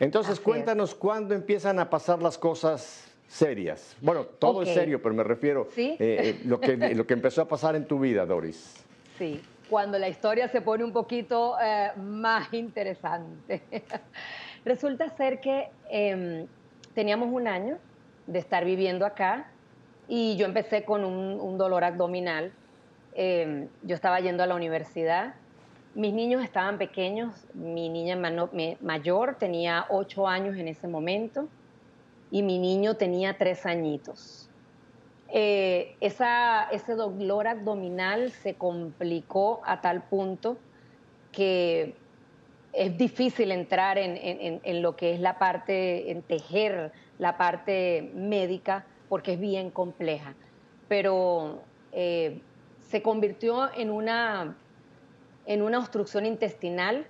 [0.00, 3.96] Entonces, cuéntanos cuándo empiezan a pasar las cosas serias.
[4.00, 7.42] Bueno, todo es serio, pero me refiero a eh, eh, lo, que, lo que empezó
[7.42, 8.84] a pasar en tu vida, Doris.
[9.16, 9.40] Sí,
[9.70, 11.54] cuando la historia se pone un poquito
[11.96, 13.62] más interesante.
[14.64, 16.46] Resulta ser que em,
[16.92, 17.78] teníamos un año
[18.26, 19.48] de estar viviendo acá
[20.08, 22.52] y yo empecé con un, dolor abdominal.
[23.14, 25.34] Em, yo estaba yendo a la universidad.
[25.94, 27.32] Mis niños estaban pequeños.
[27.54, 28.16] Mi niña
[28.80, 31.48] mayor tenía ocho años en ese momento
[32.30, 34.48] y mi niño tenía tres añitos.
[35.32, 40.58] Eh, ese dolor abdominal se complicó a tal punto
[41.30, 41.94] que
[42.72, 49.34] es difícil entrar en, lo que es la parte, en tejer la parte médica, porque
[49.34, 50.34] es bien compleja.
[50.88, 51.62] Pero
[51.92, 52.40] eh,
[52.88, 54.56] se convirtió en una,
[55.46, 57.06] en una obstrucción intestinal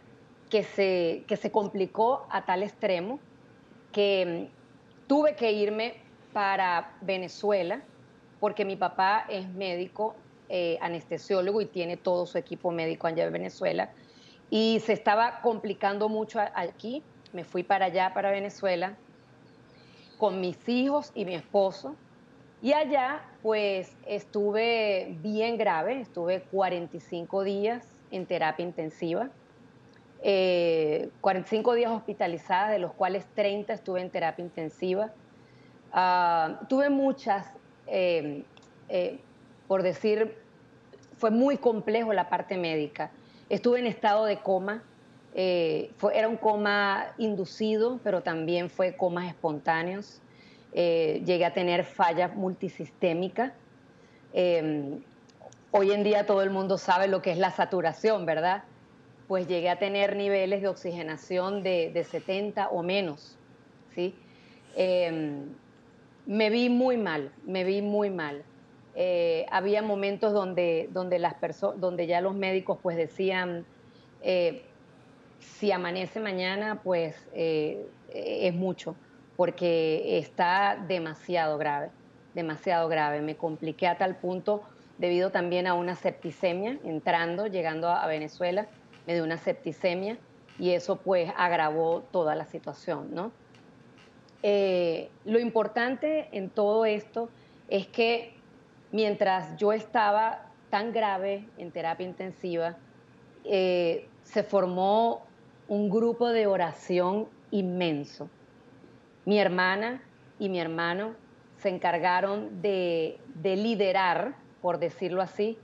[0.50, 3.20] que se, que se complicó a tal extremo
[3.92, 4.50] que
[5.10, 5.94] tuve que irme
[6.32, 7.80] para Venezuela,
[8.38, 10.14] porque mi papá es médico,
[10.48, 13.90] eh, anestesiólogo y tiene todo su equipo médico allá en Venezuela
[14.50, 17.02] y se estaba complicando mucho aquí.
[17.32, 18.94] Me fui para allá, para Venezuela,
[20.16, 21.96] con mis hijos y mi esposo.
[22.62, 29.28] Y allá, pues, estuve bien grave, estuve 45 días en terapia intensiva,
[30.22, 35.12] 45 eh, días hospitalizada, de los cuales 30 estuve en terapia intensiva.
[35.92, 37.46] Ah, tuve muchas,
[37.86, 38.44] eh,
[38.88, 39.18] eh,
[39.66, 40.36] por decir,
[41.18, 43.10] fue muy complejo la parte médica.
[43.48, 44.82] Estuve en estado de coma,
[45.34, 50.20] eh, era un coma inducido, pero también fue comas espontáneos.
[50.72, 53.52] Llegué a tener fallas multisistémicas.
[54.32, 55.00] Em,
[55.72, 58.62] hoy en día todo el mundo sabe lo que es la saturación, ¿verdad?
[59.30, 63.38] Pues llegué a tener niveles de oxigenación de, 70 o menos,
[63.94, 64.12] ¿sí?
[64.74, 65.44] Em,
[66.26, 68.42] me vi muy mal, me vi muy mal.
[68.96, 71.36] Eh, había momentos donde, donde, las
[71.76, 73.64] donde ya los médicos pues decían,
[74.20, 74.64] eh,
[75.38, 78.96] si amanece mañana, pues eh, es mucho,
[79.36, 81.90] porque está demasiado grave,
[82.34, 83.20] demasiado grave.
[83.20, 84.64] Me compliqué a tal punto
[84.98, 88.66] debido también a una septicemia, entrando, llegando a Venezuela,
[89.06, 90.18] me dio una septicemia
[90.58, 93.32] y eso pues agravó toda la situación, ¿no?
[94.42, 97.28] lo importante en todo esto
[97.68, 98.32] es que
[98.90, 102.76] mientras yo estaba tan grave en terapia intensiva,
[103.44, 105.26] eh, se formó
[105.68, 108.28] un grupo de oración inmenso.
[109.24, 110.02] Mi hermana
[110.38, 111.14] y mi hermano
[111.58, 115.58] se encargaron de, de liderar, por decirlo así,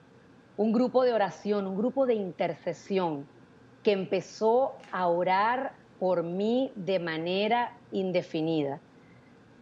[0.57, 3.27] un grupo de oración, un grupo de intercesión
[3.83, 8.81] que empezó a orar por mí de manera indefinida.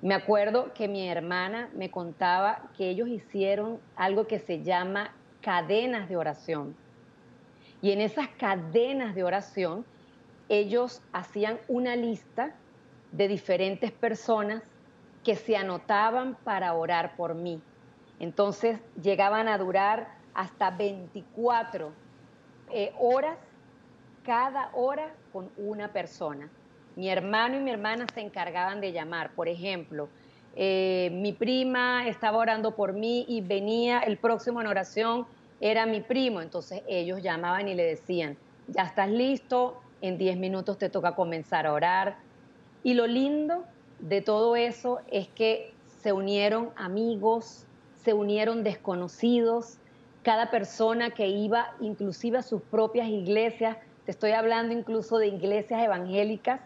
[0.02, 6.08] Me acuerdo que mi hermana me contaba que ellos hicieron algo que se llama cadenas
[6.08, 6.76] de oración.
[7.82, 9.84] Y en esas cadenas de oración
[10.48, 12.54] ellos hacían una lista
[13.12, 14.62] de diferentes personas
[15.24, 17.60] que se anotaban para orar por mí.
[18.20, 21.92] Entonces llegaban a durar hasta 24
[22.72, 23.38] eh, horas,
[24.24, 26.50] cada hora con una persona.
[26.96, 29.30] Mi hermano y mi hermana se encargaban de llamar.
[29.34, 30.08] Por ejemplo,
[30.56, 35.26] eh, mi prima estaba orando por mí y venía el próximo en oración,
[35.60, 36.40] era mi primo.
[36.40, 38.36] Entonces ellos llamaban y le decían,
[38.68, 42.16] ya estás listo, en 10 minutos te toca comenzar a orar.
[42.82, 43.64] Y lo lindo
[43.98, 47.66] de todo eso es que se unieron amigos,
[48.04, 49.78] se unieron desconocidos,
[50.24, 55.82] cada persona que iba inclusive a sus propias iglesias, te estoy hablando incluso de iglesias
[55.82, 56.60] evangélicas,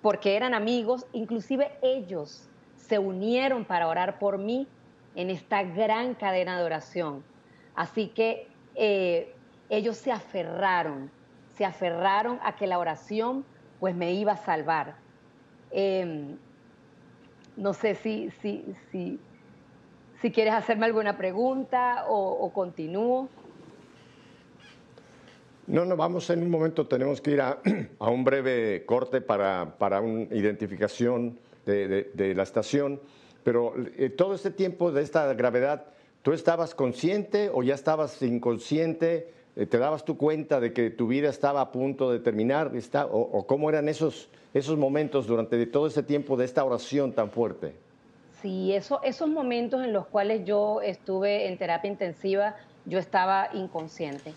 [0.00, 4.68] porque eran amigos, inclusive ellos se unieron para orar por mí
[5.14, 7.24] en esta gran cadena de oración.
[7.74, 9.34] Así que eh,
[9.68, 11.10] ellos se aferraron,
[11.56, 13.44] se aferraron a que la oración
[13.80, 14.96] pues me iba a salvar.
[15.70, 16.36] Em,
[17.56, 19.18] no sé si, si, si,
[20.24, 23.28] si, quieres hacerme alguna pregunta o, continúo.
[25.66, 27.58] No, no, vamos en un momento, tenemos que ir a,
[27.98, 33.02] un breve corte para, para una identificación de, la estación,
[33.42, 35.88] pero eh, todo este tiempo de esta gravedad,
[36.22, 39.30] ¿tú estabas consciente o ya estabas inconsciente?
[39.56, 42.72] Eh, ¿Te dabas tu cuenta de que tu vida estaba a punto de terminar?
[43.10, 47.83] O, cómo eran esos, esos momentos durante todo ese tiempo de esta oración tan fuerte?
[48.44, 52.54] Sí, eso, esos momentos en los cuales yo estuve en terapia intensiva,
[52.84, 54.34] yo estaba inconsciente,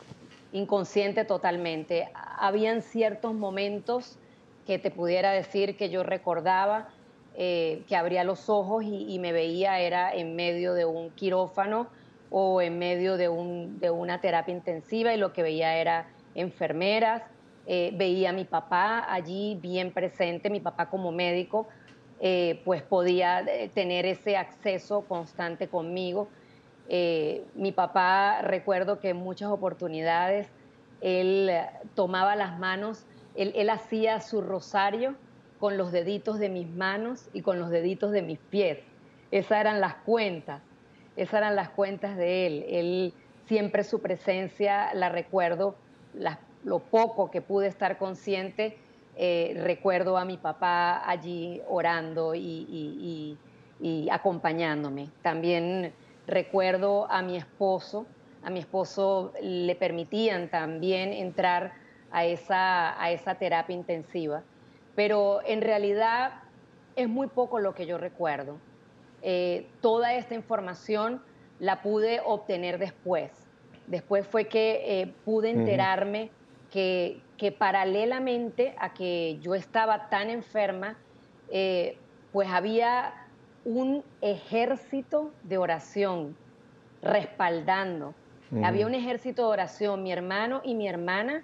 [0.54, 2.08] inconsciente totalmente.
[2.40, 4.18] Habían ciertos momentos
[4.66, 6.88] que te pudiera decir que yo recordaba,
[7.36, 11.90] eh, que abría los ojos y, me veía era en medio de un quirófano
[12.30, 17.24] o en medio de, una terapia intensiva y lo que veía era enfermeras,
[17.66, 21.68] eh, veía a mi papá allí bien presente, mi papá como médico,
[22.20, 26.30] eh, pues podía tener ese acceso constante conmigo.
[27.56, 30.48] mi papá, recuerdo que en muchas oportunidades
[31.02, 31.52] él
[31.96, 35.16] tomaba las manos, él hacía su rosario
[35.60, 38.80] con los deditos de mis manos y con los deditos de mis pies.
[39.32, 40.62] Esas eran las cuentas,
[41.16, 42.66] esas eran las cuentas de él.
[42.70, 43.14] Él
[43.46, 45.76] siempre su presencia la recuerdo,
[46.64, 48.78] lo poco que pude estar consciente,
[49.18, 53.38] eh, recuerdo a mi papá allí orando y,
[54.12, 55.10] acompañándome.
[55.22, 55.94] También
[56.26, 58.06] recuerdo a mi esposo,
[58.44, 61.74] a mi esposo le permitían también entrar
[62.12, 64.44] a esa, a esa terapia intensiva
[64.98, 66.42] pero en realidad
[66.96, 68.58] es muy poco lo que yo recuerdo.
[69.22, 71.22] Eh, toda esta información
[71.60, 73.30] la pude obtener después.
[73.86, 76.32] Después fue que eh, pude enterarme
[76.72, 77.22] que,
[77.58, 80.98] paralelamente a que yo estaba tan enferma,
[81.50, 81.98] eh,
[82.32, 83.14] pues había
[83.64, 86.36] un ejército de oración
[87.02, 88.14] respaldando.
[88.64, 90.04] Había un ejército de oración.
[90.04, 91.44] Mi hermano y mi hermana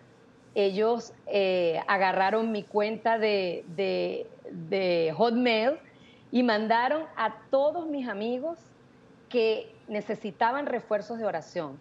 [0.55, 4.25] ellos eh, agarraron mi cuenta de,
[5.17, 5.79] Hotmail
[6.31, 8.59] y mandaron a todos mis amigos
[9.29, 11.79] que necesitaban refuerzos de oración.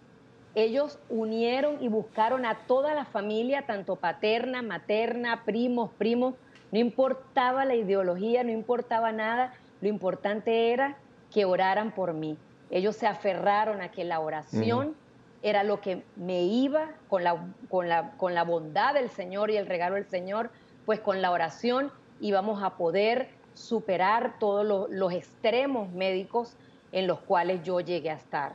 [0.55, 6.35] Ellos unieron y buscaron a toda la familia, tanto paterna, materna, primos, primos,
[6.71, 10.97] no importaba la ideología, no importaba nada, lo importante era
[11.31, 12.37] que oraran por mí.
[12.69, 14.95] Ellos se aferraron a que la oración
[15.43, 19.57] era lo que me iba con la, con la, con la bondad del Señor y
[19.57, 20.49] el regalo del Señor,
[20.85, 26.55] pues con la oración íbamos a poder superar todos los, extremos médicos
[26.91, 28.53] en los cuales yo llegué a estar.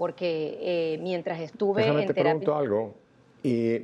[0.00, 2.94] Porque eh, mientras estuve en te pregunto algo.
[3.42, 3.82] Y,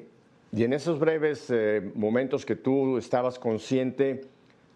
[0.50, 4.22] y, en esos breves eh, momentos que tú estabas consciente,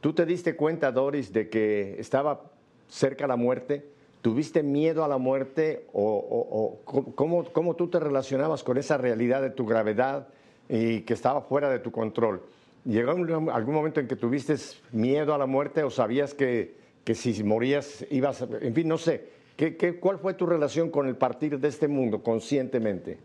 [0.03, 2.43] ¿tú te diste cuenta, Doris, de que estaba
[2.89, 3.87] cerca la muerte?
[4.21, 9.65] ¿Tuviste miedo a la muerte o, cómo, tú te relacionabas con esa realidad de tu
[9.65, 10.29] gravedad
[10.69, 12.43] y que estaba fuera de tu control?
[12.85, 14.57] ¿Llegó algún momento en que tuviste
[14.93, 16.75] miedo a la muerte o sabías que,
[17.15, 21.59] si morías ibas, en fin, no sé, ¿qué, cuál fue tu relación con el partir
[21.59, 23.19] de este mundo conscientemente?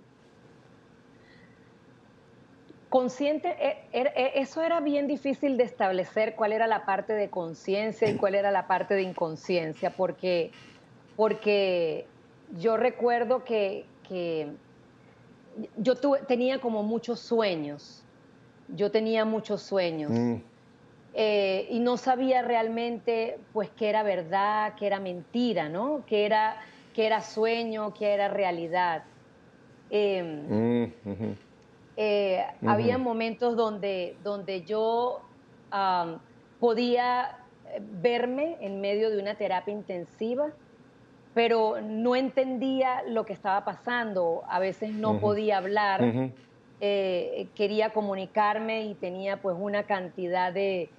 [2.90, 7.30] Consciente, e, er, e, eso era bien difícil de establecer cuál era la parte de
[7.30, 10.52] conciencia y cuál era la parte de inconsciencia, porque
[11.16, 12.06] porque
[12.60, 13.86] yo recuerdo que,
[15.78, 15.96] yo
[16.28, 18.04] tenía como muchos sueños,
[18.68, 20.12] yo tenía muchos sueños.
[20.12, 20.36] Mm.
[21.18, 26.04] Eh, y no sabía realmente pues qué era verdad, qué era mentira, ¿no?
[26.06, 26.58] Qué era,
[26.94, 29.06] era sueño, qué era realidad.
[29.90, 31.36] Em, mm,
[31.96, 35.22] eh, había momentos donde, donde yo
[36.60, 37.34] podía
[37.80, 40.52] verme en medio de una terapia intensiva,
[41.34, 46.02] pero no entendía lo que estaba pasando, a veces no podía hablar,
[46.82, 50.90] eh, quería comunicarme y tenía pues una cantidad de,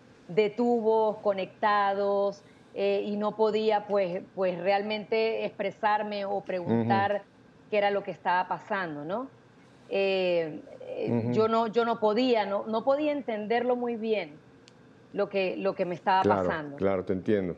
[0.57, 2.43] tubos conectados
[2.75, 7.23] eh, y no podía pues, pues realmente expresarme o preguntar
[7.71, 9.29] qué era lo que estaba pasando, ¿no?
[9.89, 10.61] Eh,
[11.33, 14.33] yo no, yo no podía, no, no podía entenderlo muy bien
[15.13, 16.77] lo que, lo que me estaba pasando.
[16.77, 17.57] Claro, te entiendo.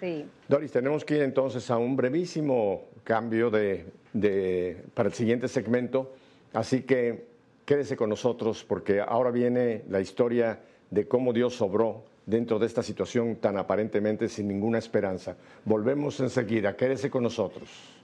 [0.00, 0.26] Sí.
[0.48, 6.12] Doris, tenemos que ir entonces a un brevísimo cambio de, de, para el siguiente segmento,
[6.52, 7.26] así que
[7.64, 10.58] quédese con nosotros porque ahora viene la historia
[10.90, 15.36] de cómo Dios sobró dentro de esta situación tan aparentemente sin ninguna esperanza.
[15.64, 17.99] Volvemos enseguida, quédese con nosotros.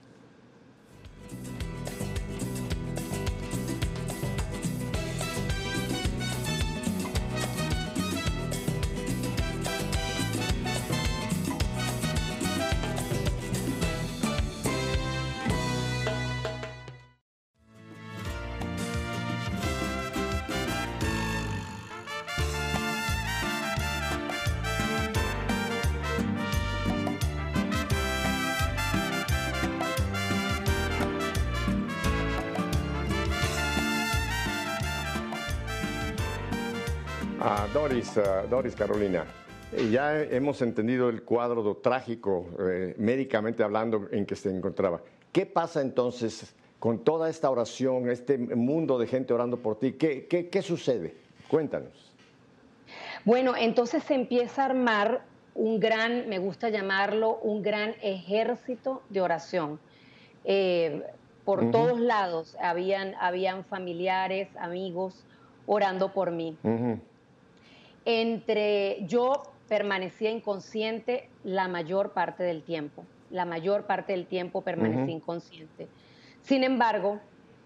[37.73, 39.25] Doris, Doris Carolina,
[39.89, 45.01] ya hemos entendido el cuadro trágico, eh, médicamente hablando, en que se encontraba.
[45.31, 49.93] ¿Qué pasa entonces con toda esta oración, este mundo de gente orando por ti?
[49.93, 51.15] ¿Qué, qué, sucede?
[51.47, 52.11] Cuéntanos.
[53.23, 55.21] Bueno, entonces se empieza a armar
[55.55, 59.79] un gran, me gusta llamarlo, un gran ejército de oración.
[60.43, 61.01] Eh,
[61.45, 65.25] por todos lados habían, habían familiares, amigos
[65.65, 66.57] orando por mí
[68.07, 73.03] entre yo permanecía inconsciente la mayor parte del tiempo.
[73.29, 75.89] La mayor parte del tiempo permanecí inconsciente.
[76.41, 77.19] Sin embargo,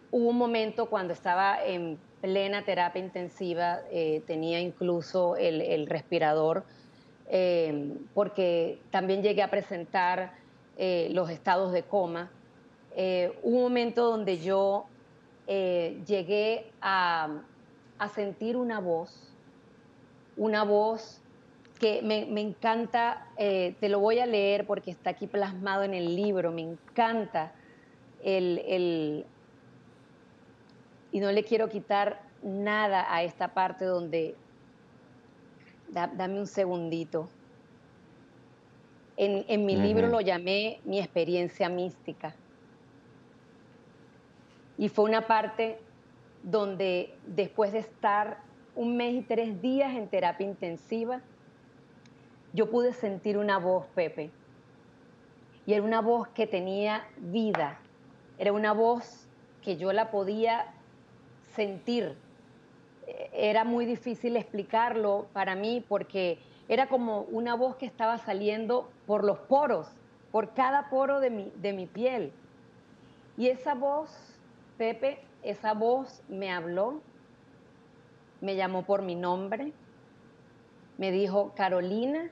[0.10, 6.64] hubo un momento cuando estaba en plena terapia intensiva, eh, tenía incluso el, respirador,
[7.30, 10.34] eh, porque también llegué a presentar
[10.76, 12.32] eh, los estados de coma.
[13.44, 14.88] hubo un momento donde yo
[15.48, 17.30] llegué a
[18.16, 19.31] sentir una voz
[20.42, 21.22] una voz
[21.80, 26.16] que me, encanta, eh, te lo voy a leer porque está aquí plasmado en el
[26.16, 27.52] libro, me encanta
[28.24, 29.24] el,
[31.12, 34.34] y no le quiero quitar nada a esta parte donde,
[35.90, 37.30] dame un segundito,
[39.16, 42.34] en, mi libro lo llamé mi experiencia mística.
[44.80, 45.78] Y fue una parte
[46.42, 51.22] donde después de estar un mes y tres días en terapia intensiva,
[52.54, 54.32] yo pude sentir una voz, Pepe.
[55.66, 57.80] Y era una voz que tenía vida.
[58.38, 59.28] Era una voz
[59.62, 60.74] que yo la podía
[61.56, 62.18] sentir.
[63.34, 69.24] Era muy difícil explicarlo para mí porque era como una voz que estaba saliendo por
[69.24, 69.88] los poros,
[70.32, 72.32] por cada poro de mi, de mi piel.
[73.38, 74.10] Y esa voz,
[74.78, 77.02] Pepe, esa voz me habló
[78.42, 79.72] me llamó por mi nombre,
[80.98, 82.30] me dijo, Carolina,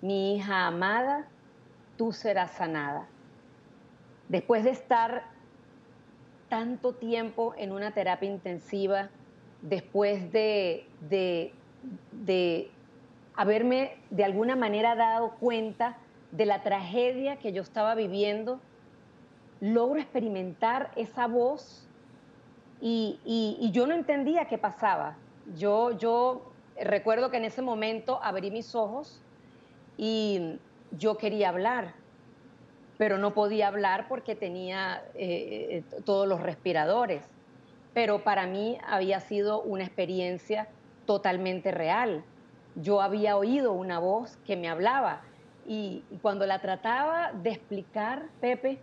[0.00, 1.26] mi hija amada,
[1.96, 3.06] tú serás sanada.
[4.28, 5.24] Después de estar
[6.48, 9.08] tanto tiempo en una terapia intensiva,
[9.62, 12.70] después de, de,
[13.34, 15.96] haberme de alguna manera dado cuenta
[16.30, 18.60] de la tragedia que yo estaba viviendo,
[19.60, 21.88] logro experimentar esa voz
[22.84, 25.16] y, yo no entendía qué pasaba.
[25.56, 29.20] Yo, yo recuerdo que en ese momento abrí mis ojos
[29.96, 30.58] y
[30.90, 31.94] yo quería hablar,
[32.98, 37.24] pero no podía hablar porque tenía eh, eh, todos los respiradores.
[37.94, 40.68] Pero para mí había sido una experiencia
[41.06, 42.24] totalmente real.
[42.74, 45.22] Yo había oído una voz que me hablaba
[45.66, 48.80] y cuando la trataba de explicar, Pepe,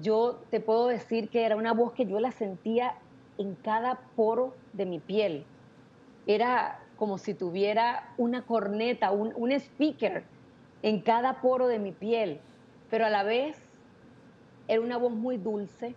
[0.00, 2.94] yo te puedo decir que era una voz que yo la sentía
[3.38, 5.44] en cada poro de mi piel.
[6.26, 10.24] Era como si tuviera una corneta, un, speaker
[10.82, 12.40] en cada poro de mi piel,
[12.90, 13.56] pero a la vez
[14.68, 15.94] era una voz muy dulce,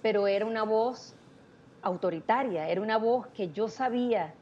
[0.00, 1.14] pero era una voz
[1.82, 4.34] autoritaria, era una voz que yo sabía,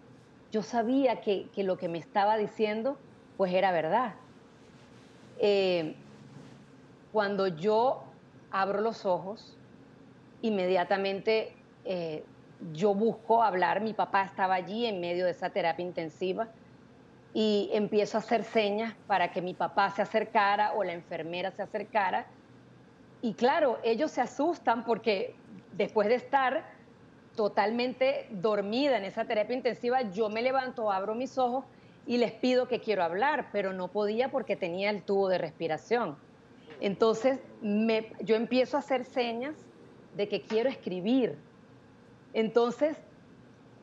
[0.52, 2.96] yo sabía que, lo que me estaba diciendo
[3.36, 4.14] pues era verdad.
[5.38, 5.96] Eh,
[7.12, 8.04] cuando yo
[8.50, 9.56] abro los ojos,
[10.42, 11.54] inmediatamente
[11.84, 12.24] eh,
[12.72, 16.48] yo busco hablar, mi papá estaba allí en medio de esa terapia intensiva
[17.32, 21.62] y empiezo a hacer señas para que mi papá se acercara o la enfermera se
[21.62, 22.26] acercara.
[23.22, 25.34] Y claro, ellos se asustan porque
[25.72, 26.64] después de estar
[27.36, 31.64] totalmente dormida en esa terapia intensiva, yo me levanto, abro mis ojos
[32.06, 36.16] y les pido que quiero hablar, pero no podía porque tenía el tubo de respiración.
[36.80, 37.38] Entonces
[38.20, 39.54] yo empiezo a hacer señas
[40.16, 41.38] de que quiero escribir.
[42.32, 42.96] Entonces,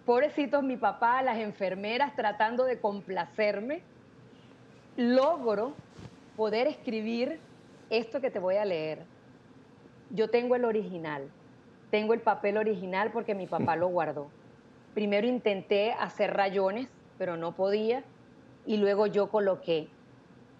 [0.06, 3.82] pobrecitos mi papá, las enfermeras tratando de complacerme,
[4.96, 5.74] logro
[6.36, 7.40] poder escribir
[7.90, 9.04] esto que te voy a leer.
[10.10, 11.30] Yo tengo el original,
[11.92, 14.30] tengo el papel original porque mi papá lo guardó.
[14.94, 18.04] Primero intenté hacer rayones, pero no podía,
[18.66, 19.90] y luego yo coloqué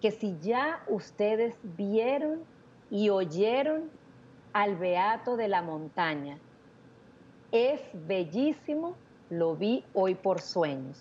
[0.00, 2.44] que si ya ustedes vieron
[2.90, 3.90] y oyeron
[4.52, 6.38] al Beato de la Montaña,
[7.52, 8.94] es bellísimo,
[9.30, 10.98] lo vi hoy por sueños.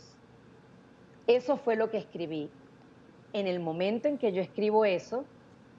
[1.28, 2.50] Eso fue lo que escribí.
[3.34, 5.26] En el momento en que yo escribo eso,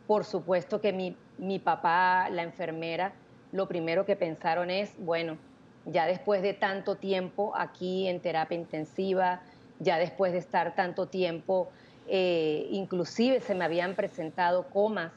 [0.07, 3.13] por supuesto que mi, mi papá, la enfermera,
[3.53, 5.39] lo primero que pensaron es, bueno,
[5.87, 9.41] ya después de tanto tiempo aquí en terapia intensiva,
[9.79, 11.71] ya después de estar tanto tiempo,
[12.07, 15.13] eh, inclusive se me habían presentado comas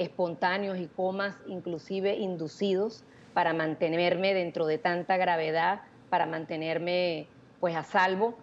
[0.00, 7.26] espontáneos y comas inclusive inducidos para mantenerme dentro de tanta gravedad, para mantenerme
[7.60, 8.34] pues a salvo,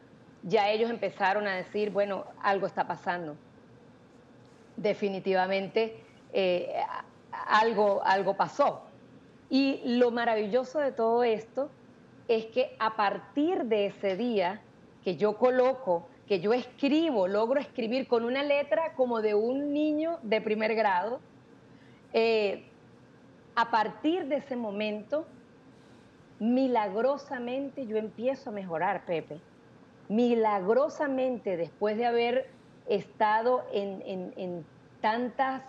[0.43, 3.35] ya ellos empezaron a decir, bueno, algo está pasando.
[4.77, 5.99] Definitivamente
[6.31, 6.75] eh,
[7.31, 8.83] algo, algo pasó.
[9.49, 11.71] Y lo maravilloso de todo esto
[12.27, 14.61] es que a partir de ese día
[15.03, 20.19] que yo coloco, que yo escribo, logro escribir con una letra como de un niño
[20.21, 21.19] de primer grado,
[22.13, 22.65] eh,
[23.55, 25.25] a partir de ese momento,
[26.39, 29.39] milagrosamente yo empiezo a mejorar, Pepe.
[30.09, 32.49] Milagrosamente, después de haber
[32.87, 34.63] estado en
[35.01, 35.63] tantas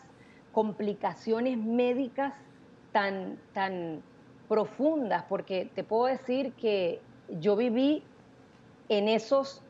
[0.53, 2.34] complicaciones médicas
[2.93, 4.03] tan, tan
[4.49, 7.01] profundas, porque te puedo decir que
[7.41, 8.03] yo viví
[8.89, 9.62] en esos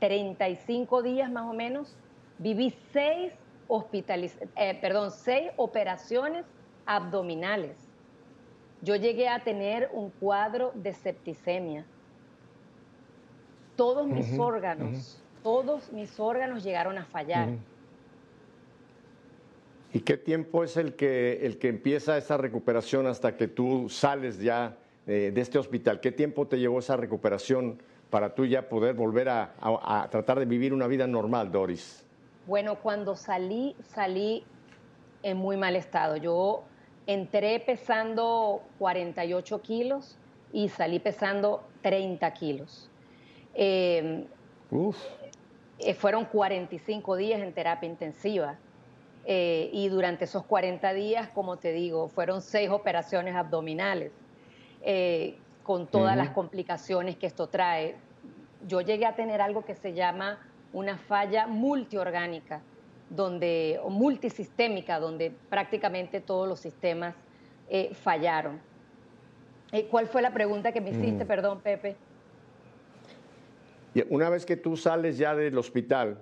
[0.00, 1.94] 35 días más o menos,
[2.38, 3.32] viví seis,
[3.68, 6.44] eh, perdón, seis operaciones
[6.86, 7.76] abdominales.
[8.82, 11.84] Yo llegué a tener un cuadro de septicemia.
[13.74, 17.50] Todos mis órganos, todos mis órganos llegaron a fallar.
[19.92, 24.38] ¿Y qué tiempo es el que, el que empieza esa recuperación hasta que tú sales
[24.38, 26.00] ya eh, de este hospital?
[26.00, 30.44] ¿Qué tiempo te llevó esa recuperación para tú ya poder volver a, a, tratar de
[30.44, 32.05] vivir una vida normal, Doris?
[32.46, 34.44] Bueno, cuando salí, salí
[35.22, 36.16] en muy mal estado.
[36.16, 36.62] Yo
[37.06, 40.16] entré pesando 48 kilos
[40.52, 42.90] y salí pesando 30 kilos.
[43.54, 44.26] Eh,
[44.70, 44.96] Uf.
[45.78, 48.56] Eh, fueron 45 días en terapia intensiva.
[49.24, 54.12] Eh, y durante esos 40 días, como te digo, fueron seis operaciones abdominales,
[54.82, 57.96] eh, con todas las complicaciones que esto trae.
[58.68, 60.38] Yo llegué a tener algo que se llama
[60.76, 62.60] una falla multiorgánica,
[63.08, 67.14] donde, o multisistémica, donde prácticamente todos los sistemas
[67.70, 68.60] eh, fallaron.
[69.90, 71.28] ¿Cuál fue la pregunta que me hiciste, mm.
[71.28, 71.96] perdón, Pepe?
[74.10, 76.18] Una vez que tú sales ya del hospital,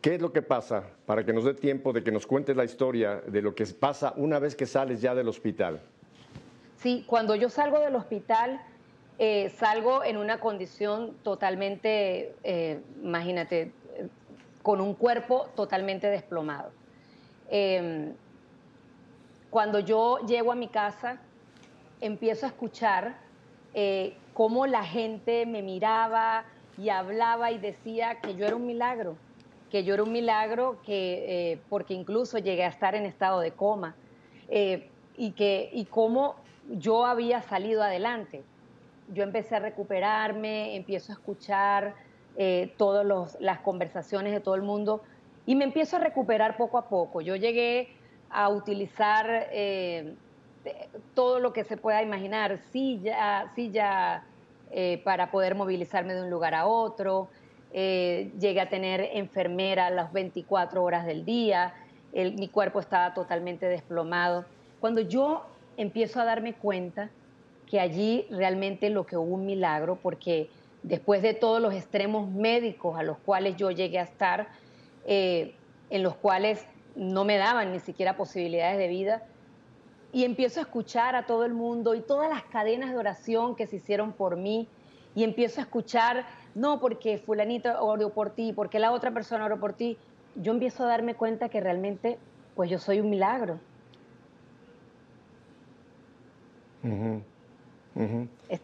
[0.00, 0.84] ¿Qué es lo que pasa?
[1.04, 4.14] Para que nos dé tiempo de que nos cuentes la historia de lo que pasa
[4.16, 5.82] una vez que sales ya del hospital.
[6.78, 8.62] Sí, cuando yo salgo del hospital,
[9.18, 13.72] eh, salgo en una condición totalmente, eh, imagínate,
[14.62, 16.70] con un cuerpo totalmente desplomado.
[17.48, 18.14] Em,
[19.50, 21.18] cuando yo llego a mi casa,
[22.00, 23.16] empiezo a escuchar
[23.74, 26.44] eh, cómo la gente me miraba
[26.78, 29.16] y hablaba y decía que yo era un milagro
[29.70, 33.52] que yo era un milagro, que, eh, porque incluso llegué a estar en estado de
[33.52, 33.94] coma,
[34.48, 36.36] eh, y, que, y cómo
[36.68, 38.42] yo había salido adelante.
[39.14, 41.94] Yo empecé a recuperarme, empiezo a escuchar
[42.36, 45.02] eh, todas las conversaciones de todo el mundo
[45.46, 47.20] y me empiezo a recuperar poco a poco.
[47.20, 47.88] Yo llegué
[48.30, 49.48] a utilizar
[51.14, 54.24] todo lo que se pueda imaginar, silla, silla
[55.02, 57.28] para poder movilizarme de un lugar a otro,
[57.72, 61.72] eh, llegué a tener enfermera las 24 horas del día,
[62.12, 64.44] mi cuerpo estaba totalmente desplomado.
[64.80, 67.10] Cuando yo empiezo a darme cuenta
[67.68, 70.50] que allí realmente lo que hubo un milagro, porque
[70.82, 74.48] después de todos los extremos médicos a los cuales yo llegué a estar,
[75.06, 75.54] eh,
[75.90, 76.64] en los cuales
[76.96, 79.22] no me daban ni siquiera posibilidades de vida,
[80.12, 83.66] y empiezo a escuchar a todo el mundo y todas las cadenas de oración que
[83.66, 84.68] se hicieron por mí
[85.14, 89.60] y empiezo a escuchar, no porque fulanito oró por ti, porque la otra persona oró
[89.60, 89.98] por ti,
[90.34, 92.18] yo empiezo a darme cuenta que realmente
[92.54, 93.58] pues yo soy un milagro.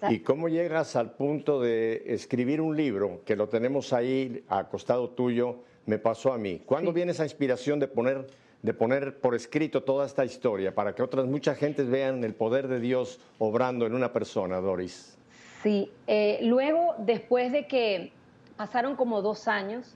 [0.09, 5.57] ¿Y cómo llegas al punto de escribir un libro, que lo tenemos ahí acostado tuyo,
[5.87, 6.63] me pasó a mí?
[6.65, 8.27] ¿Cuándo viene esa inspiración de poner
[8.63, 12.67] de poner por escrito toda esta historia para que otras mucha gente vean el poder
[12.67, 15.17] de Dios obrando en una persona, Doris.
[15.63, 18.11] Sí, eh, luego después de que
[18.57, 19.95] pasaron como dos años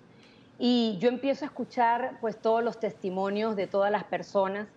[0.59, 4.69] y yo empiezo a escuchar pues todos los testimonios de todas las personas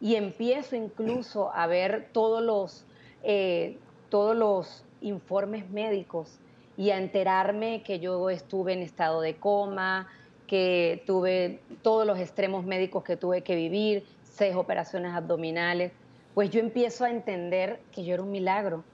[0.00, 2.84] y empiezo incluso a ver todos los,
[3.22, 3.78] eh,
[4.08, 6.38] todos los informes médicos
[6.76, 10.08] y a enterarme que yo estuve en estado de coma,
[10.46, 15.92] que tuve todos los extremos médicos que tuve que vivir, seis operaciones abdominales,
[16.34, 18.84] pues yo empiezo a entender que yo era un milagro.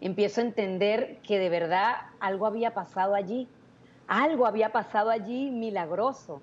[0.00, 3.48] Empiezo a entender que de verdad algo había pasado allí,
[4.06, 6.40] algo había pasado allí milagroso,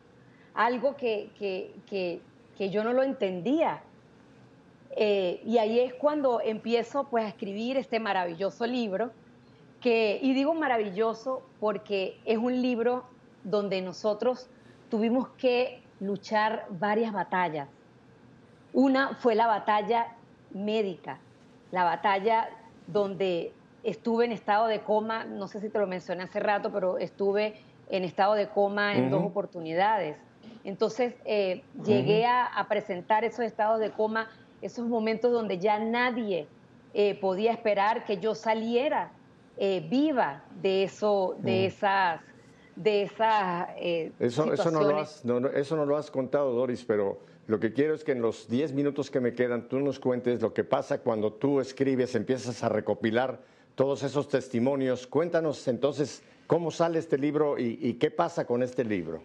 [0.54, 2.22] algo que, que,
[2.58, 3.82] que, yo no lo entendía.
[4.96, 9.12] Eh, y ahí es cuando empiezo pues a escribir este maravilloso libro,
[9.82, 13.04] que, y digo maravilloso porque es un libro
[13.44, 14.50] donde nosotros
[14.90, 17.68] tuvimos que luchar varias batallas.
[18.74, 20.08] Una fue la batalla
[20.52, 21.20] médica,
[21.72, 22.50] la batalla
[22.88, 26.98] donde estuve en estado de coma, no sé si te lo mencioné hace rato, pero
[26.98, 27.56] estuve
[27.90, 30.18] en estado de coma en dos oportunidades.
[30.64, 34.30] Entonces eh, llegué a, presentar esos estados de coma,
[34.66, 36.48] esos momentos donde ya nadie
[36.94, 39.12] eh, podía esperar que yo saliera
[39.58, 42.22] eh, viva de, eso, de esas
[42.76, 45.24] de esa eh, eso, eso, no lo has,
[45.56, 48.74] eso no lo has contado, Doris, pero lo que quiero es que en los 10
[48.74, 52.70] minutos que me quedan tú nos cuentes lo que pasa cuando tú escribes, empiezas a
[52.70, 53.40] recopilar
[53.76, 55.06] todos esos testimonios.
[55.06, 59.22] Cuéntanos entonces cómo sale este libro y, qué pasa con este libro.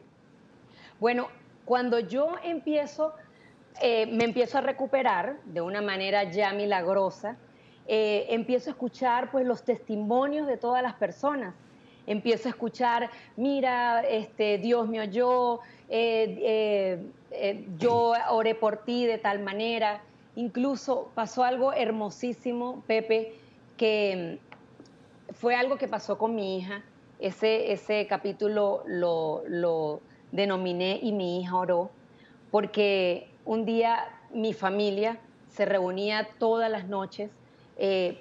[1.01, 1.29] Bueno,
[1.65, 3.15] cuando yo empiezo,
[3.81, 7.37] eh, me empiezo a recuperar de una manera ya milagrosa,
[7.87, 11.55] eh, empiezo a escuchar pues los testimonios de todas las personas
[12.07, 16.99] empiezo a escuchar, mira, este, Dios me oyó, eh,
[17.79, 20.03] yo oré por ti de tal manera.
[20.35, 23.35] Incluso pasó algo hermosísimo, Pepe,
[23.77, 24.39] que
[25.35, 26.83] fue algo que pasó con mi hija.
[27.21, 30.01] Ese, ese capítulo lo, lo
[30.33, 31.91] denominé y mi hija oró,
[32.51, 37.33] porque un día mi familia se reunía todas las noches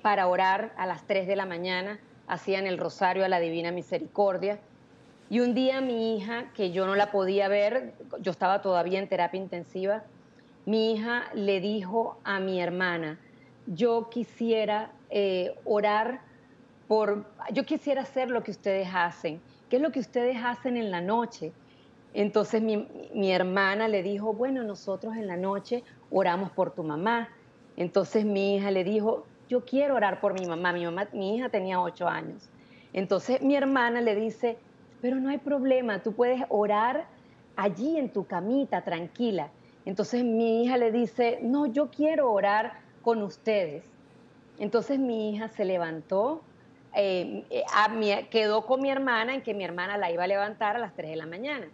[0.01, 4.57] para orar a las 3 de la mañana hacían el rosario a la Divina Misericordia.
[5.29, 9.07] Y un día mi hija, que yo no la podía ver, yo estaba todavía en
[9.07, 10.03] terapia intensiva,
[10.65, 13.19] mi hija le dijo a mi hermana,
[13.67, 16.21] yo quisiera eh, orar
[16.87, 19.39] por, yo quisiera hacer lo que ustedes hacen.
[19.69, 21.51] ¿Qué es lo que ustedes hacen en la noche?
[22.13, 27.29] Entonces mi, mi, hermana le dijo, bueno, nosotros en la noche oramos por tu mamá.
[27.77, 30.73] Entonces mi hija le dijo, yo quiero orar por mi mamá.
[30.73, 32.49] Mi mamá, mi hija tenía ocho años.
[32.93, 34.57] Entonces mi hermana le dice,
[35.01, 37.05] pero no hay problema, tú puedes orar
[37.55, 39.49] allí en tu camita, tranquila.
[39.85, 43.83] Entonces mi hija le dice, no, yo quiero orar con ustedes.
[44.57, 46.41] Entonces mi hija se levantó,
[46.95, 50.79] eh, eh, quedó con mi hermana en que mi hermana la iba a levantar a
[50.79, 51.67] las 3 de la mañana.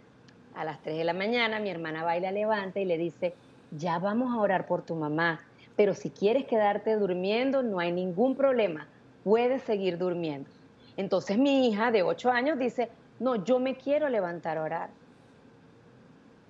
[0.56, 3.34] A las 3 de la mañana mi hermana va y la levanta y le dice,
[3.70, 5.40] ya vamos a orar por tu mamá
[5.76, 8.88] pero si quieres quedarte durmiendo, no hay ningún problema,
[9.22, 10.48] puedes seguir durmiendo.
[10.96, 12.88] Entonces mi hija de 8 años dice,
[13.20, 14.90] no, yo me quiero levantar a orar.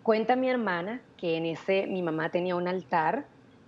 [0.05, 3.25] Cuenta mi hermana que en ese mi mamá tenía un altar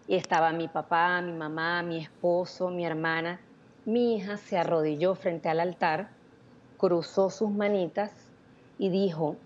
[0.07, 3.41] y estaba mi papá, mi mamá, mi esposo, mi hermana.
[3.85, 6.11] Mi hija se arrodilló frente al altar,
[6.77, 8.13] cruzó sus manitas
[8.79, 9.37] y dijo,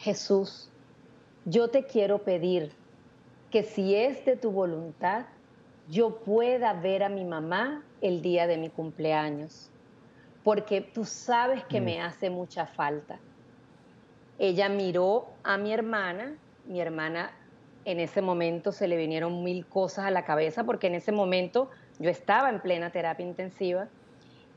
[0.00, 0.70] Jesús,
[1.44, 2.72] yo te quiero pedir
[3.50, 5.26] que si es de tu voluntad,
[5.90, 9.68] yo pueda ver a mi mamá el día de mi cumpleaños,
[10.42, 12.02] porque tú sabes que me mm.
[12.02, 13.18] hace mucha falta.
[14.38, 16.34] Ella miró a mi hermana,
[16.64, 17.32] mi hermana
[17.84, 21.68] en ese momento se le vinieron mil cosas a la cabeza, porque en ese momento
[21.98, 23.88] yo estaba en plena terapia intensiva,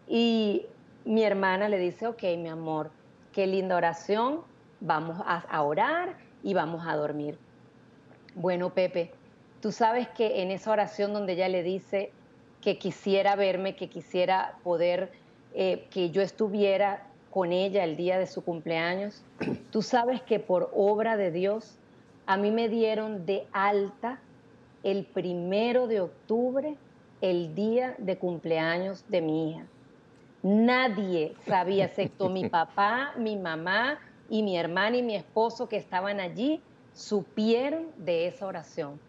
[0.07, 0.65] y
[1.03, 2.91] mi hermana le dice, ok, mi amor,
[3.33, 4.52] qué linda oración,
[4.83, 7.37] vamos a orar y vamos a dormir.
[8.35, 9.11] Bueno, Pepe,
[9.61, 12.11] tú sabes que en esa oración donde ella le dice
[12.61, 15.11] que quisiera verme, que quisiera poder,
[15.53, 19.23] eh, que yo estuviera con ella el día de su cumpleaños,
[19.71, 21.77] tú sabes que por obra de Dios
[22.25, 24.19] a mí me dieron de alta
[24.81, 26.75] el primero de octubre,
[27.21, 29.65] el día de cumpleaños de mi hija.
[30.41, 33.99] Nadie sabía, excepto mi papá, mi mamá
[34.33, 36.59] y mi hermana y mi esposo que estaban allí,
[36.95, 38.99] supieron de esa oración.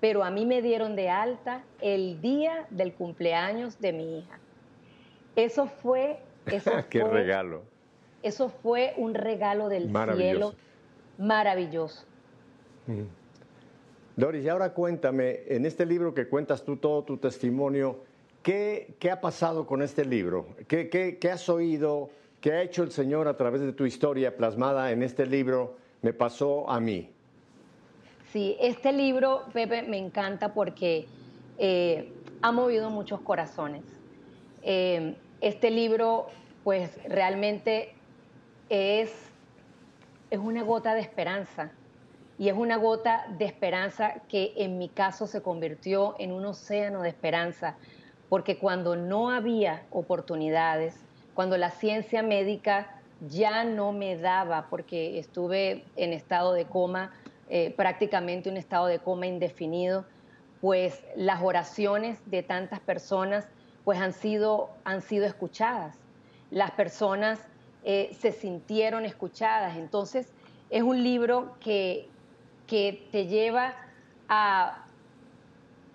[0.00, 4.38] Pero a mí me dieron de alta el día del cumpleaños de mi hija.
[5.34, 6.20] Eso fue...
[6.46, 7.62] Eso Qué regalo.
[8.22, 10.54] Eso fue un regalo del cielo
[11.18, 12.04] maravilloso.
[12.86, 13.02] Mm.
[14.14, 18.04] Doris, y ahora cuéntame, en este libro que cuentas tú todo tu testimonio,
[18.44, 20.46] ¿qué, qué ha pasado con este libro?
[20.68, 22.10] ¿Qué, ¿Qué, qué, has oído?
[22.40, 25.76] ¿Qué ha hecho el Señor a través de tu historia plasmada en este libro?
[26.00, 27.10] Me pasó a mí.
[28.32, 31.06] Sí, este libro, Pepe, me encanta porque
[31.58, 32.10] eh,
[32.40, 33.82] ha movido muchos corazones.
[34.62, 36.28] Eh, este libro,
[36.64, 37.92] pues realmente
[38.70, 39.12] es,
[40.30, 41.72] es una gota de esperanza
[42.38, 47.02] y es una gota de esperanza que en mi caso se convirtió en un océano
[47.02, 47.76] de esperanza,
[48.30, 50.94] porque cuando no había oportunidades,
[51.40, 57.14] cuando la ciencia médica ya no me daba, porque estuve en estado de coma,
[57.48, 60.04] eh, prácticamente un estado de coma indefinido,
[60.60, 63.48] pues las oraciones de tantas personas
[63.84, 65.96] pues han sido, han sido escuchadas.
[66.50, 67.40] Las personas
[67.84, 69.78] eh, se sintieron escuchadas.
[69.78, 70.34] Entonces,
[70.68, 72.06] es un libro que,
[72.66, 73.76] que te lleva
[74.28, 74.84] a,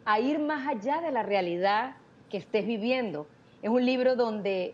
[0.06, 1.98] a ir más allá de la realidad
[2.32, 3.28] que estés viviendo.
[3.62, 4.74] Es un libro donde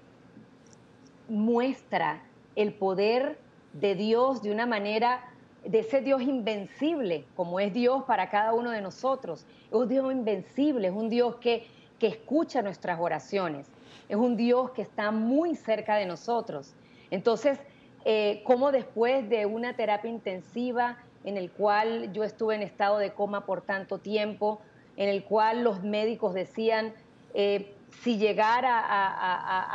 [1.32, 2.22] muestra
[2.56, 3.38] el poder
[3.74, 5.24] de Dios de una manera,
[5.64, 9.46] de ese Dios invencible, como es Dios para cada uno de nosotros.
[9.70, 11.66] Es un Dios invencible, es un Dios que,
[12.00, 13.68] que escucha nuestras oraciones,
[14.10, 16.74] es un Dios que está muy cerca de nosotros.
[17.12, 17.60] Entonces,
[18.04, 23.14] eh, como después de una terapia intensiva, en el cual yo estuve en estado de
[23.14, 24.60] coma por tanto tiempo,
[24.98, 26.94] en el cual los médicos decían,
[27.34, 28.80] eh, si llegara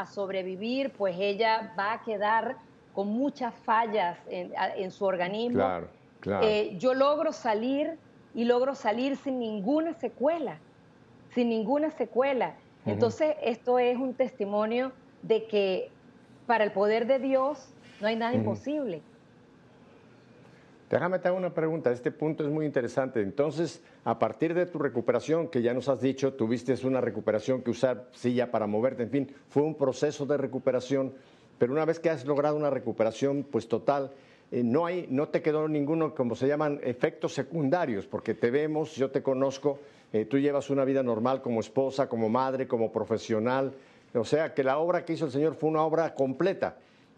[0.01, 2.57] a, sobrevivir, pues ella va a quedar
[2.95, 5.59] con muchas fallas en, su organismo.
[5.59, 5.89] Claro,
[6.21, 6.47] claro.
[6.47, 7.99] Eh, yo logro salir
[8.35, 10.59] y logro salir sin ninguna secuela,
[11.35, 12.55] sin ninguna secuela.
[12.85, 14.93] Entonces, esto es un testimonio
[15.23, 15.91] de que
[16.47, 17.69] para el poder de Dios
[18.01, 19.03] no hay nada imposible.
[20.89, 23.21] Déjame te hago una pregunta, este punto es muy interesante.
[23.21, 27.71] Entonces, a partir de tu recuperación, que ya nos has dicho, tuviste una recuperación que
[27.71, 31.13] usar silla para moverte, en fin, fue un proceso de recuperación,
[31.59, 34.13] pero una vez que has logrado una recuperación pues total,
[34.53, 38.95] eh, no, hay, no te quedó ninguno, como se llaman, efectos secundarios, porque te vemos,
[38.95, 39.81] yo te conozco,
[40.13, 43.73] eh, tú llevas una vida normal como esposa, como madre, como profesional,
[44.15, 46.77] o sea que la obra que hizo el Señor fue una obra completa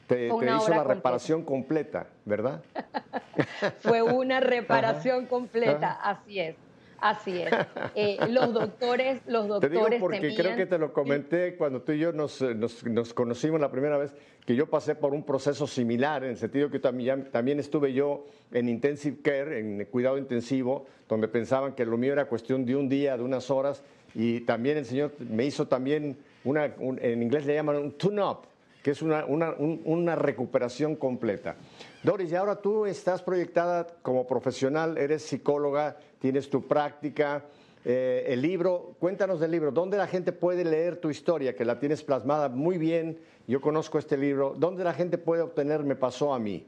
[0.09, 2.63] te, hizo la reparación completa, ¿verdad?
[3.81, 6.57] Fue una reparación completa, así es.
[7.01, 7.53] Así es.
[7.95, 9.79] Eh, los doctores, los doctores.
[9.79, 13.61] Te digo porque creo que te lo comenté cuando tú y yo nos, nos, conocimos
[13.61, 14.13] la primera vez,
[14.45, 18.27] que yo pasé por un proceso similar, en el sentido que también, también estuve yo
[18.51, 22.89] en intensive care, en cuidado intensivo, donde pensaban que lo mío era cuestión de un
[22.89, 23.85] día, de unas horas,
[24.15, 28.48] y también el Señor me hizo también una, en inglés le llaman un tune-up,
[28.89, 31.57] que es una, una, recuperación completa.
[32.03, 37.45] Doris, y ahora tú estás proyectada como profesional, eres psicóloga, tienes tu práctica,
[37.85, 41.79] eh, el libro, cuéntanos del libro, ¿dónde la gente puede leer tu historia, que la
[41.79, 43.19] tienes plasmada muy bien?
[43.47, 46.67] Yo conozco este libro, ¿dónde la gente puede obtener Me pasó a mí?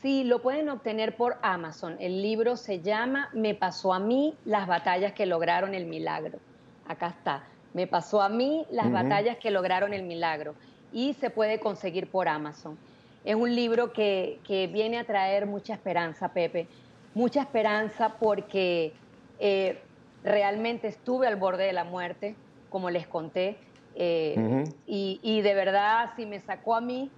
[0.00, 1.96] Sí, lo pueden obtener por Amazon.
[1.98, 6.38] El libro se llama Me pasó a mí, las batallas que lograron el milagro.
[6.86, 7.48] Acá está.
[7.74, 10.54] Me pasó a mí las batallas que lograron el milagro
[10.92, 12.78] y se puede conseguir por Amazon.
[13.24, 14.38] Es un libro que,
[14.72, 16.66] viene a traer mucha esperanza, Pepe,
[17.14, 18.92] mucha esperanza porque
[19.38, 19.80] eh,
[20.24, 22.34] realmente estuve al borde de la muerte,
[22.70, 23.56] como les conté,
[23.96, 27.10] eh, y, y, de verdad, si me sacó a mí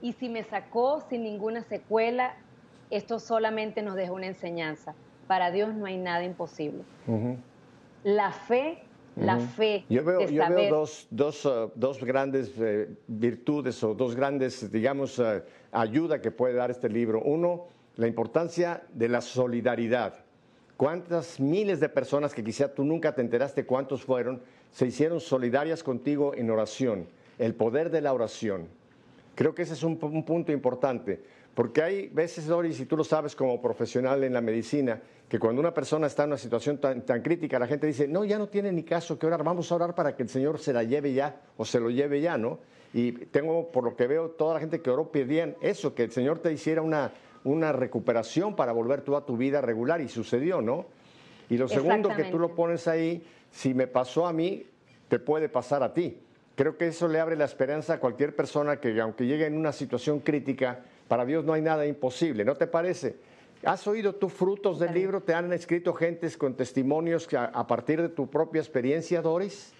[0.00, 2.34] y si me sacó sin ninguna secuela,
[2.90, 4.94] esto solamente nos deja una enseñanza.
[5.26, 6.84] Para Dios no hay nada imposible.
[8.04, 8.82] La fe
[9.20, 9.84] la fe.
[9.88, 10.20] Yo veo,
[10.70, 15.42] dos, dos, uh, dos, grandes eh, virtudes o dos grandes, digamos, uh,
[15.72, 17.22] ayuda que puede dar este libro.
[17.22, 17.66] Uno,
[17.96, 20.14] la importancia de la solidaridad.
[20.76, 24.40] ¿Cuántas miles de personas que quizá tú nunca te enteraste cuántos fueron,
[24.70, 27.08] se hicieron solidarias contigo en oración?
[27.38, 28.68] El poder de la oración.
[29.34, 31.20] Creo que ese es un, un punto importante,
[31.54, 35.60] porque hay veces, Doris, y tú lo sabes como profesional en la medicina, que cuando
[35.60, 38.72] una persona está en una situación tan, crítica, la gente dice, no, ya no tiene
[38.72, 41.42] ni caso que orar, vamos a orar para que el Señor se la lleve ya
[41.58, 42.60] o se lo lleve ya, ¿no?
[42.94, 46.12] Y tengo, por lo que veo, toda la gente que oró pedían eso, que el
[46.12, 47.12] Señor te hiciera una,
[47.44, 50.86] una recuperación para volver tú a tu vida regular y sucedió, ¿no?
[51.50, 54.66] Y lo segundo que tú lo pones ahí, si me pasó a mí,
[55.08, 56.20] te puede pasar a ti.
[56.54, 59.72] Creo que eso le abre la esperanza a cualquier persona que aunque llegue en una
[59.72, 63.16] situación crítica, para Dios no hay nada imposible, ¿no te parece?
[63.64, 65.20] ¿Has oído tú frutos del libro?
[65.20, 69.72] ¿Te han escrito gentes con testimonios a, a partir de tu propia experiencia, Doris?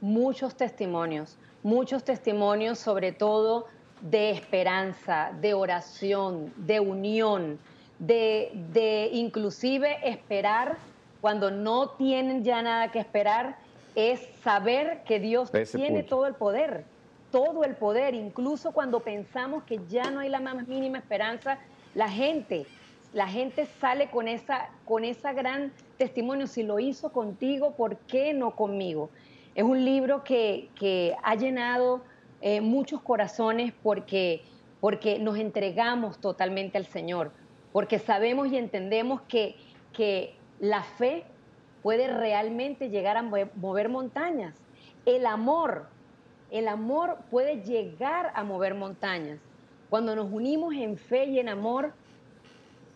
[0.00, 3.66] Muchos testimonios, muchos testimonios sobre todo
[4.00, 7.58] de esperanza, de oración, de unión,
[7.98, 10.78] de, de inclusive esperar
[11.20, 13.58] cuando no tienen ya nada que esperar
[13.94, 16.84] es saber que Dios tiene todo el poder,
[17.30, 21.58] todo el poder, incluso cuando pensamos que ya no hay la más mínima esperanza,
[21.94, 22.66] la gente,
[23.12, 28.32] la gente sale con esa, con esa gran testimonio, si lo hizo contigo, ¿por qué
[28.32, 29.10] no conmigo?
[29.54, 32.02] Es un libro que, que ha llenado
[32.40, 34.42] eh, muchos corazones porque,
[34.80, 37.32] porque nos entregamos totalmente al Señor,
[37.72, 39.56] porque sabemos y entendemos que,
[39.92, 41.24] que la fe
[41.82, 44.54] puede realmente llegar a mover montañas.
[45.04, 45.88] El amor,
[46.50, 49.40] el amor puede llegar a mover montañas.
[49.88, 51.92] Cuando nos unimos en fe y en amor,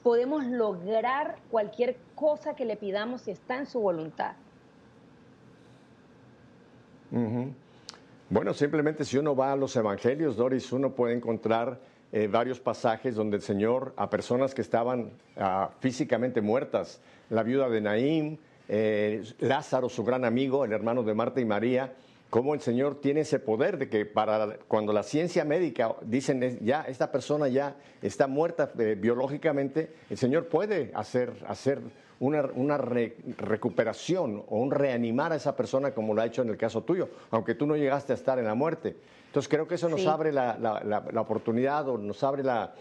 [0.04, 4.34] podemos lograr cualquier cosa que le pidamos si está en su voluntad.
[8.28, 11.80] Bueno, simplemente si uno va a los evangelios, Doris, uno puede encontrar
[12.12, 17.00] eh, varios pasajes donde el Señor a personas que estaban ah, físicamente muertas,
[17.30, 18.38] la viuda de Naín,
[18.68, 21.94] eh, Lázaro, su gran amigo, el hermano de Marta y María,
[22.34, 26.82] cómo el Señor tiene ese poder de que para cuando la ciencia médica dicen ya
[26.82, 31.80] esta persona ya está muerta eh, biológicamente, el Señor puede hacer, hacer
[32.18, 36.82] una, recuperación o un reanimar a esa persona como lo ha hecho en el caso
[36.82, 38.96] tuyo, aunque tú no llegaste a estar en la muerte.
[39.26, 42.74] Entonces creo que eso nos abre la, oportunidad o nos abre la,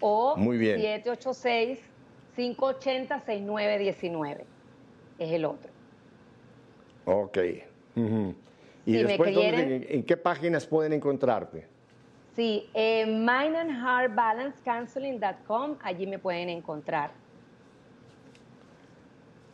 [0.00, 1.02] O Muy bien.
[2.36, 4.44] 786-580-6919.
[5.18, 5.70] Es el otro.
[7.06, 7.38] Ok.
[8.86, 11.66] Y después, en, qué páginas pueden encontrarte?
[12.34, 17.12] Sí, en mindandheartbalancecounseling.com, allí me pueden encontrar.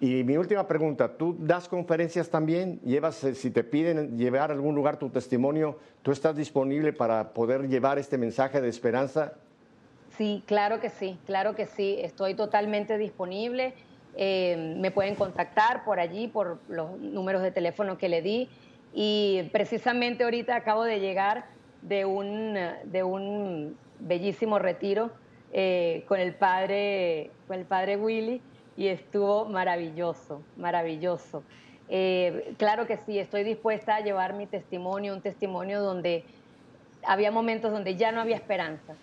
[0.00, 2.80] Y mi última pregunta, ¿tú das conferencias también?
[2.80, 7.34] ¿Llevas, eh, si te piden llevar a algún lugar tu testimonio, ¿tú estás disponible para
[7.34, 9.34] poder llevar este mensaje de esperanza?
[10.16, 13.74] Sí, claro que sí, claro que sí, estoy totalmente disponible.
[14.16, 18.48] me pueden contactar por allí, por los números de teléfono que le di.
[18.94, 21.44] Y precisamente ahorita acabo de llegar
[21.82, 25.10] de un, de un bellísimo retiro
[25.52, 28.40] eh, con, el padre, con el padre Willy
[28.80, 31.42] y estuvo maravilloso, maravilloso.
[31.90, 36.24] Eh, claro que sí, estoy dispuesta a llevar mi testimonio, un testimonio donde
[37.04, 38.94] había momentos donde ya no había esperanza,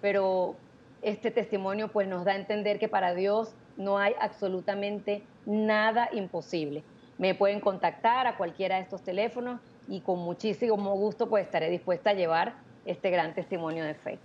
[0.00, 0.54] pero
[1.02, 6.82] este testimonio pues nos da a entender que para Dios no hay absolutamente nada imposible.
[7.18, 12.08] Me pueden contactar a cualquiera de estos teléfonos y con muchísimo gusto pues estaré dispuesta
[12.08, 12.54] a llevar
[12.86, 14.18] este gran testimonio de fe.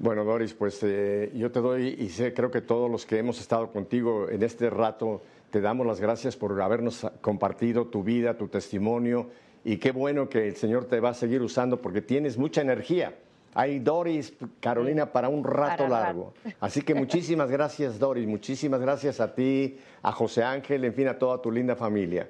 [0.00, 3.40] Bueno, Doris, pues eh, yo te doy y sé, creo que todos los que hemos
[3.40, 8.46] estado contigo en este rato, te damos las gracias por habernos compartido tu vida, tu
[8.46, 9.28] testimonio
[9.64, 13.12] y qué bueno que el Señor te va a seguir usando porque tienes mucha energía
[13.54, 16.32] Hay Doris, Carolina, para un rato largo.
[16.60, 18.28] Así que muchísimas gracias, Doris.
[18.28, 22.28] Muchísimas gracias a ti, a José Ángel, en fin, a toda tu linda familia.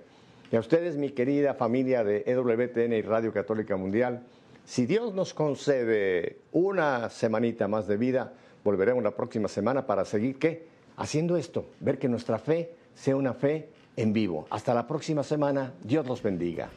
[0.51, 4.23] Y a ustedes, mi querida familia de EWTN y Radio Católica Mundial,
[4.69, 10.39] si Dios nos concede una semanita más de vida, volveremos la próxima semana para seguir,
[10.39, 10.66] ¿qué?
[10.99, 14.47] Haciendo esto, ver que nuestra fe sea una fe en vivo.
[14.51, 15.73] Hasta la próxima semana.
[15.83, 16.69] Dios los bendiga.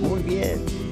[0.00, 0.83] Muy bien.